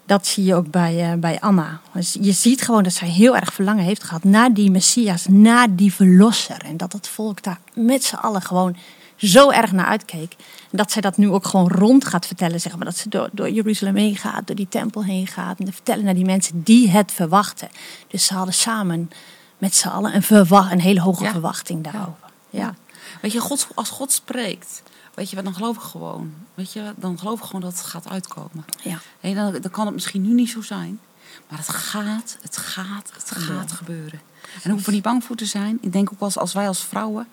Dat 0.06 0.26
zie 0.26 0.44
je 0.44 0.54
ook 0.54 0.70
bij, 0.70 1.10
eh, 1.12 1.18
bij 1.18 1.40
Anna. 1.40 1.80
Dus 1.92 2.16
je 2.20 2.32
ziet 2.32 2.62
gewoon 2.62 2.82
dat 2.82 2.92
zij 2.92 3.08
heel 3.08 3.36
erg 3.36 3.52
verlangen 3.52 3.84
heeft 3.84 4.04
gehad 4.04 4.24
naar 4.24 4.52
die 4.52 4.70
Messias, 4.70 5.26
naar 5.28 5.74
die 5.74 5.92
verlosser. 5.92 6.62
En 6.64 6.76
dat 6.76 6.92
het 6.92 7.08
volk 7.08 7.42
daar 7.42 7.58
met 7.74 8.04
z'n 8.04 8.14
allen 8.14 8.42
gewoon 8.42 8.76
zo 9.16 9.50
erg 9.50 9.72
naar 9.72 9.86
uitkeek. 9.86 10.32
En 10.70 10.76
dat 10.78 10.92
zij 10.92 11.02
dat 11.02 11.16
nu 11.16 11.30
ook 11.30 11.46
gewoon 11.46 11.68
rond 11.68 12.04
gaat 12.04 12.26
vertellen. 12.26 12.60
Zeg 12.60 12.76
maar. 12.76 12.84
Dat 12.84 12.96
ze 12.96 13.08
door, 13.08 13.28
door 13.32 13.50
Jeruzalem 13.50 13.96
heen 13.96 14.16
gaat, 14.16 14.46
door 14.46 14.56
die 14.56 14.68
tempel 14.68 15.04
heen 15.04 15.26
gaat. 15.26 15.58
En 15.58 15.64
te 15.64 15.72
vertellen 15.72 16.04
naar 16.04 16.14
die 16.14 16.24
mensen 16.24 16.62
die 16.62 16.90
het 16.90 17.12
verwachten. 17.12 17.68
Dus 18.08 18.26
ze 18.26 18.34
hadden 18.34 18.54
samen 18.54 19.10
met 19.58 19.74
z'n 19.74 19.88
allen 19.88 20.14
een, 20.14 20.46
een 20.70 20.80
hele 20.80 21.00
hoge 21.00 21.24
Ja. 21.24 21.30
verwachting 21.30 21.84
daarover. 21.84 22.14
Ja. 22.50 22.74
Weet 23.20 23.32
je, 23.32 23.40
God, 23.40 23.68
als 23.74 23.90
God 23.90 24.12
spreekt, 24.12 24.82
weet 25.14 25.30
je, 25.30 25.36
wat, 25.36 25.44
dan 25.44 25.54
geloof 25.54 25.76
ik 25.76 25.82
gewoon. 25.82 26.34
Weet 26.54 26.72
je, 26.72 26.94
dan 26.96 27.18
geloof 27.18 27.38
ik 27.38 27.44
gewoon 27.44 27.60
dat 27.60 27.72
het 27.72 27.86
gaat 27.86 28.08
uitkomen. 28.08 28.64
Ja. 28.82 28.98
Hé, 29.20 29.34
dan, 29.34 29.52
dan 29.52 29.70
kan 29.70 29.84
het 29.84 29.94
misschien 29.94 30.22
nu 30.22 30.32
niet 30.32 30.50
zo 30.50 30.62
zijn. 30.62 31.00
Maar 31.48 31.58
het 31.58 31.68
gaat, 31.68 32.38
het 32.42 32.56
gaat, 32.56 33.10
het 33.12 33.30
gaat 33.30 33.72
gebeuren. 33.72 34.20
En 34.42 34.60
daar 34.62 34.72
hoeven 34.72 34.88
we 34.88 34.94
niet 34.94 35.02
bang 35.02 35.24
voor 35.24 35.36
te 35.36 35.44
zijn. 35.44 35.78
Ik 35.80 35.92
denk 35.92 36.12
ook 36.12 36.20
als, 36.20 36.38
als 36.38 36.52
wij 36.52 36.68
als 36.68 36.84
vrouwen. 36.84 37.28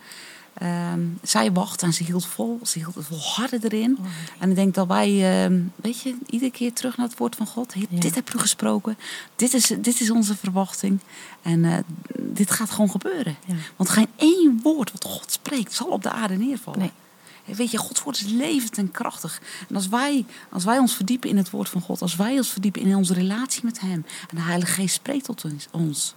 Ehm, 0.54 1.00
zij 1.22 1.52
wacht 1.52 1.82
en 1.82 1.94
ze 1.94 2.04
hield 2.04 2.26
vol. 2.26 2.60
Ze 2.63 2.80
hield 2.80 2.96
het 2.96 3.06
volharden 3.06 3.63
erin. 3.63 3.98
En 4.39 4.50
ik 4.50 4.56
denk 4.56 4.74
dat 4.74 4.88
wij, 4.88 5.44
ehm, 5.44 5.62
weet 5.76 6.02
je, 6.02 6.16
iedere 6.30 6.52
keer 6.52 6.74
terug 6.74 6.98
naar 6.98 7.08
het 7.08 7.18
woord 7.18 7.36
van 7.36 7.48
God. 7.48 7.74
Heer, 7.74 7.86
Ja. 7.89 8.00
Dit 8.00 8.16
heb 8.16 8.34
u 8.34 8.39
gesproken. 8.39 8.98
Dit 9.36 9.54
is, 9.54 9.66
dit 9.66 10.02
is 10.02 10.12
onze 10.12 10.36
verwachting. 10.36 11.00
En 11.42 11.66
eh, 11.66 11.78
dit 12.20 12.52
gaat 12.52 12.72
gewoon 12.72 12.89
gebeuren. 12.92 13.36
Ja. 13.46 13.56
Want 13.76 13.89
geen 13.89 14.10
één 14.16 14.60
woord 14.63 14.92
wat 14.92 15.06
God 15.06 15.32
spreekt 15.32 15.74
zal 15.74 15.88
op 15.88 16.04
de 16.04 16.12
aarde 16.12 16.36
neervallen. 16.36 16.80
Nee. 16.80 16.92
Weet 17.56 17.72
je, 17.72 17.78
Gods 17.78 18.04
woord 18.04 18.16
is 18.16 18.32
levend 18.32 18.78
en 18.78 18.92
krachtig. 18.92 19.42
En 19.70 19.76
als 19.76 19.88
wij, 19.88 20.26
als 20.50 20.63
wij 20.63 20.78
ons 20.78 20.96
verdiepen 20.96 21.30
in 21.30 21.38
het 21.38 21.50
woord 21.50 21.70
van 21.70 21.82
God, 21.82 22.02
als 22.02 22.16
wij 22.16 22.38
ons 22.38 22.50
verdiepen 22.50 22.82
in 22.82 22.96
onze 22.96 23.13
relatie 23.13 23.66
met 23.66 23.80
Hem, 23.80 24.06
en 24.30 24.36
de 24.36 24.42
Heilige 24.42 24.72
Geest 24.72 24.96
spreekt 24.96 25.26
tot 25.26 25.46
ons 25.72 26.13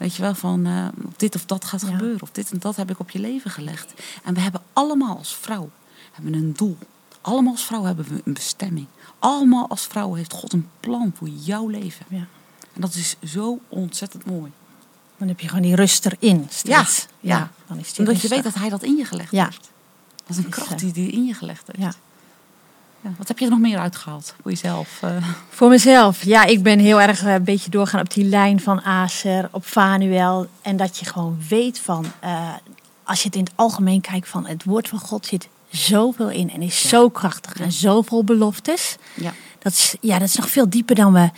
weet 0.00 0.14
je 0.14 0.22
wel, 0.22 0.34
van 0.34 0.66
eh, 0.66 0.86
dit 1.16 1.34
of 1.34 1.44
dat 1.46 1.64
gaat 1.64 1.80
Ja. 1.80 1.86
gebeuren, 1.86 2.22
of 2.22 2.30
dit 2.30 2.50
en 2.50 2.58
dat 2.58 2.76
heb 2.76 2.90
ik 2.90 2.98
op 2.98 3.10
je 3.10 3.18
leven 3.18 3.50
gelegd. 3.50 3.92
En 4.24 4.34
we 4.34 4.40
hebben 4.40 4.60
allemaal 4.72 5.16
als 5.16 5.34
vrouw 5.36 5.70
hebben 6.12 6.34
een 6.34 6.52
doel. 6.52 6.76
Allemaal 7.20 7.52
als 7.52 7.64
vrouw 7.64 7.84
hebben 7.84 8.04
we 8.08 8.20
een 8.24 8.32
bestemming. 8.34 8.86
Allemaal 9.18 9.68
als 9.68 9.86
vrouw 9.86 10.14
heeft 10.14 10.32
God 10.32 10.52
een 10.52 10.68
plan 10.80 11.12
voor 11.16 11.28
jouw 11.28 11.68
leven. 11.68 12.06
Ja. 12.08 12.26
En 12.74 12.80
dat 12.80 12.94
is 12.94 13.16
zo 13.24 13.58
ontzettend 13.68 14.24
mooi. 14.26 14.50
Dan 15.16 15.28
heb 15.28 15.40
je 15.40 15.48
gewoon 15.48 15.62
die 15.62 15.74
rust 15.74 16.06
erin 16.06 16.46
steeds. 16.50 17.06
Ja, 17.20 17.36
ja. 17.36 17.50
dan 17.66 17.78
is 17.78 17.92
die 17.92 18.06
Omdat 18.06 18.22
je 18.22 18.28
weet 18.28 18.42
dat 18.42 18.54
Hij 18.54 18.68
dat 18.68 18.82
in 18.82 18.96
je 18.96 19.04
gelegd 19.04 19.30
Ja. 19.30 19.44
heeft. 19.44 19.70
Dat 20.26 20.36
is 20.38 20.44
een 20.44 20.50
kracht 20.50 20.70
eh, 20.70 20.78
die 20.92 20.92
hij 21.04 21.12
in 21.12 21.24
je 21.24 21.34
gelegd 21.34 21.68
heeft. 21.72 21.98
Ja. 23.02 23.10
Wat 23.18 23.28
heb 23.28 23.38
je 23.38 23.44
er 23.44 23.50
nog 23.50 23.60
meer 23.60 23.78
uitgehaald 23.78 24.34
voor 24.42 24.50
jezelf? 24.50 24.98
eh? 25.02 25.10
Voor 25.48 25.68
mezelf, 25.68 26.24
ja, 26.24 26.44
ik 26.44 26.62
ben 26.62 26.78
heel 26.78 27.00
erg 27.00 27.22
eh, 27.24 27.32
een 27.34 27.44
beetje 27.44 27.70
doorgaan 27.70 28.00
op 28.00 28.12
die 28.12 28.24
lijn 28.24 28.60
van 28.60 28.82
Acer, 28.82 29.48
op 29.52 29.66
Vanuel. 29.66 30.46
En 30.62 30.76
dat 30.76 30.98
je 30.98 31.04
gewoon 31.04 31.38
weet 31.48 31.78
van, 31.78 32.06
eh, 32.20 32.48
als 33.04 33.20
je 33.20 33.26
het 33.26 33.36
in 33.36 33.42
het 33.44 33.52
algemeen 33.54 34.00
kijkt 34.00 34.28
van 34.28 34.46
het 34.46 34.64
woord 34.64 34.88
van 34.88 34.98
God 34.98 35.26
zit 35.26 35.48
zoveel 35.70 36.28
in 36.30 36.50
en 36.50 36.62
is 36.62 36.82
Ja. 36.82 36.88
zo 36.88 37.08
krachtig 37.08 37.60
en 37.60 37.72
zoveel 37.72 38.24
beloftes. 38.24 38.96
ja. 39.14 39.32
Dat 39.58 39.72
is, 39.72 39.96
ja, 40.00 40.18
dat 40.18 40.28
is 40.28 40.36
nog 40.36 40.48
veel 40.48 40.70
dieper 40.70 40.94
dan 40.94 41.12
we. 41.12 41.30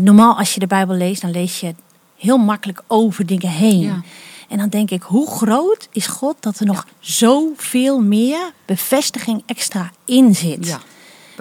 normaal 0.00 0.38
als 0.38 0.54
je 0.54 0.60
de 0.60 0.66
Bijbel 0.66 0.94
leest, 0.96 1.20
dan 1.22 1.30
lees 1.30 1.60
je 1.60 1.74
heel 2.16 2.38
makkelijk 2.38 2.82
over 2.86 3.26
dingen 3.26 3.48
heen. 3.50 4.04
En 4.50 4.58
dan 4.58 4.68
denk 4.68 4.90
ik, 4.90 5.02
hoe 5.02 5.30
groot 5.30 5.88
is 5.92 6.06
God 6.06 6.36
dat 6.40 6.58
er 6.58 6.66
nog 6.66 6.86
zoveel 6.98 8.00
meer 8.00 8.52
bevestiging 8.64 9.42
extra 9.46 9.90
in 10.04 10.34
zit? 10.34 10.66
ja. 10.66 10.80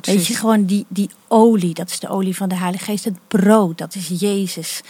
Weet 0.01 0.27
je, 0.27 0.35
gewoon 0.35 0.65
die, 0.65 0.85
die 0.87 1.09
olie, 1.27 1.73
dat 1.73 1.89
is 1.89 1.99
de 1.99 2.09
olie 2.09 2.35
van 2.35 2.49
de 2.49 2.55
Heilige 2.55 2.83
Geest. 2.83 3.03
Het 3.03 3.17
brood, 3.27 3.77
dat 3.77 3.95
is 3.95 4.07
Jezus. 4.19 4.81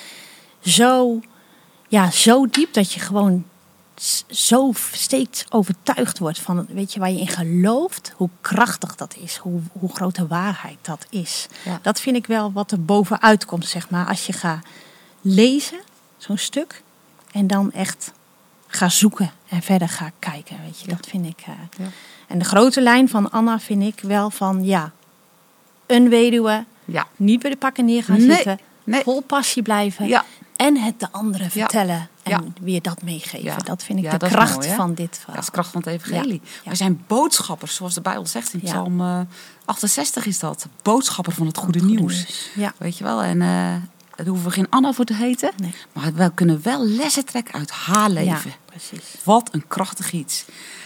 Zo, 0.59 1.19
ja, 1.87 2.11
zo 2.11 2.47
diep 2.47 2.73
dat 2.73 2.91
je 2.91 2.99
gewoon 2.99 3.45
zo 4.27 4.71
steeds 4.91 5.45
overtuigd 5.49 6.19
wordt 6.19 6.39
van, 6.39 6.67
weet 6.69 6.93
je, 6.93 6.99
waar 6.99 7.11
je 7.11 7.19
in 7.19 7.27
gelooft, 7.27 8.13
hoe 8.15 8.29
krachtig 8.41 8.95
dat 8.95 9.15
is, 9.15 9.37
hoe, 9.37 9.61
hoe 9.71 9.93
grote 9.93 10.27
waarheid 10.27 10.77
dat 10.81 11.05
is. 11.09 11.47
Ja. 11.65 11.79
Dat 11.81 11.99
vind 11.99 12.15
ik 12.15 12.25
wel 12.25 12.51
wat 12.51 12.71
er 12.71 12.83
bovenuit 12.83 13.45
komt, 13.45 13.67
zeg 13.67 13.89
maar, 13.89 14.07
als 14.07 14.25
je 14.25 14.33
gaat 14.33 14.65
lezen, 15.21 15.79
zo'n 16.17 16.37
stuk, 16.37 16.83
en 17.31 17.47
dan 17.47 17.71
echt 17.71 18.11
ga 18.67 18.89
zoeken 18.89 19.31
en 19.49 19.61
verder 19.61 19.89
ga 19.89 20.11
kijken, 20.19 20.57
weet 20.65 20.79
je. 20.79 20.87
Dat 20.87 21.07
vind 21.09 21.25
ik. 21.25 21.39
eh, 21.45 21.53
Ja. 21.77 21.85
En 22.27 22.39
de 22.39 22.45
grote 22.45 22.81
lijn 22.81 23.09
van 23.09 23.31
Anna 23.31 23.59
vind 23.59 23.83
ik 23.83 23.99
wel 24.01 24.29
van, 24.29 24.65
ja, 24.65 24.91
een 25.85 26.09
weduwe, 26.09 26.65
Ja. 26.85 27.07
niet 27.15 27.41
bij 27.41 27.49
de 27.51 27.57
pakken 27.57 27.85
neer 27.85 28.03
gaan 28.03 28.17
Nee, 28.17 28.35
zitten, 28.35 28.59
nee. 28.83 29.01
vol 29.03 29.21
passie 29.21 29.61
blijven 29.61 30.07
Ja. 30.07 30.25
en 30.55 30.77
het 30.77 30.99
de 30.99 31.07
anderen 31.11 31.51
vertellen 31.51 32.09
en 32.23 32.55
weer 32.61 32.81
dat 32.81 33.01
meegeven. 33.01 33.65
Dat 33.65 33.83
vind 33.83 33.99
ik 33.99 34.11
de 34.11 34.17
dat 34.17 34.23
is 34.29 34.35
kracht 34.35 34.55
mooi, 34.55 34.75
van 34.75 34.93
dit 34.93 35.09
Dat 35.09 35.17
verhaal. 35.19 35.39
is 35.39 35.45
de 35.45 35.51
kracht 35.51 35.71
van 35.71 35.81
het 35.85 35.89
evangelie. 35.89 36.41
Wij 36.65 36.75
zijn 36.75 37.03
boodschappers, 37.07 37.75
zoals 37.75 37.93
de 37.93 38.01
Bijbel 38.01 38.25
zegt 38.25 38.53
in. 38.53 38.59
Psalm 38.59 39.01
eh, 39.01 39.19
68 39.65 40.25
is 40.25 40.39
dat. 40.39 40.67
Boodschapper 40.81 41.33
van 41.33 41.47
het 41.47 41.57
goede, 41.57 41.79
Goede 41.79 41.93
nieuws. 41.95 42.13
nieuws. 42.15 42.49
Ja. 42.55 42.73
Weet 42.77 42.97
je 42.97 43.03
wel? 43.03 43.23
En 43.23 43.41
eh 43.41 43.75
daar 44.23 44.33
hoeven 44.33 44.49
we 44.49 44.55
geen 44.55 44.69
Anna 44.69 44.93
voor 44.93 45.05
te 45.05 45.13
heten. 45.13 45.51
Nee. 45.57 45.73
Maar 45.93 46.13
we 46.13 46.31
kunnen 46.33 46.59
wel 46.63 46.85
lessen 46.85 47.25
trekken 47.25 47.53
uit 47.53 47.71
haar 47.71 48.09
leven. 48.09 48.49
Ja, 48.49 48.55
precies. 48.65 49.15
Wat 49.23 49.49
een 49.51 49.67
krachtig 49.67 50.11
iets. 50.11 50.45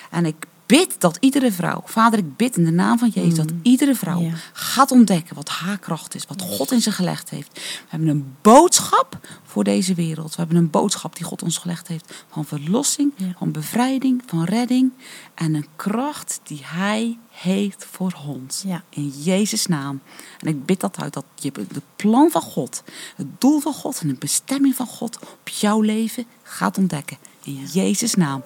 En 0.09 0.25
ik 0.25 0.45
bid 0.79 0.95
dat 1.01 1.17
iedere 1.19 1.51
vrouw, 1.51 1.81
vader, 1.85 2.19
ik 2.19 2.35
bid 2.37 2.57
in 2.57 2.65
de 2.65 2.71
naam 2.71 2.97
van 2.97 3.09
Jezus, 3.09 3.35
dat 3.35 3.51
iedere 3.61 3.95
vrouw 3.95 4.19
Mm. 4.19 4.25
Ja. 4.25 4.33
gaat 4.53 4.91
ontdekken 4.91 5.35
wat 5.35 5.49
haar 5.49 5.77
kracht 5.77 6.15
is, 6.15 6.25
wat 6.25 6.41
God 6.41 6.71
in 6.71 6.81
ze 6.81 6.91
gelegd 6.91 7.29
heeft. 7.29 7.49
We 7.53 7.59
hebben 7.87 8.07
een 8.07 8.35
boodschap 8.41 9.19
voor 9.43 9.63
deze 9.63 9.93
wereld. 9.93 10.29
We 10.29 10.35
hebben 10.37 10.57
een 10.57 10.69
boodschap 10.69 11.15
die 11.15 11.25
God 11.25 11.41
ons 11.43 11.57
gelegd 11.57 11.87
heeft 11.87 12.25
van 12.31 12.45
verlossing, 12.45 13.11
Ja. 13.15 13.33
van 13.37 13.51
bevrijding, 13.51 14.21
van 14.25 14.43
redding. 14.43 14.91
En 15.33 15.53
een 15.53 15.67
kracht 15.75 16.39
die 16.43 16.61
Hij 16.63 17.17
heeft 17.31 17.85
voor 17.91 18.13
ons. 18.27 18.63
Ja. 18.67 18.83
In 18.89 19.07
Jezus' 19.23 19.65
naam. 19.67 20.01
En 20.39 20.47
ik 20.47 20.65
bid 20.65 20.79
dat 20.79 20.97
uit, 20.99 21.13
dat 21.13 21.25
je 21.35 21.51
de 21.51 21.81
plan 21.95 22.31
van 22.31 22.41
God, 22.41 22.83
het 23.15 23.27
doel 23.41 23.59
van 23.59 23.73
God 23.73 23.99
en 24.01 24.07
de 24.07 24.13
bestemming 24.13 24.75
van 24.75 24.87
God 24.87 25.19
op 25.19 25.49
jouw 25.49 25.81
leven 25.81 26.25
gaat 26.43 26.77
ontdekken. 26.77 27.17
In 27.43 27.65
Jezus' 27.73 28.13
naam. 28.15 28.41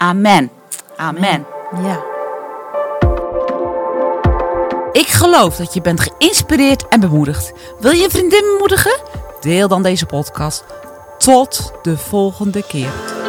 Amen. 0.00 0.50
Amen. 0.96 1.46
Ja. 1.82 2.00
Ik 4.92 5.06
geloof 5.06 5.56
dat 5.56 5.74
je 5.74 5.80
bent 5.80 6.00
geïnspireerd 6.00 6.88
en 6.88 7.00
bemoedigd. 7.00 7.52
Wil 7.80 7.90
je 7.90 8.04
een 8.04 8.10
vriendin 8.10 8.40
bemoedigen? 8.40 9.00
Deel 9.40 9.68
dan 9.68 9.82
deze 9.82 10.06
podcast. 10.06 10.64
Tot 11.18 11.72
de 11.82 11.96
volgende 11.96 12.62
keer. 12.66 13.19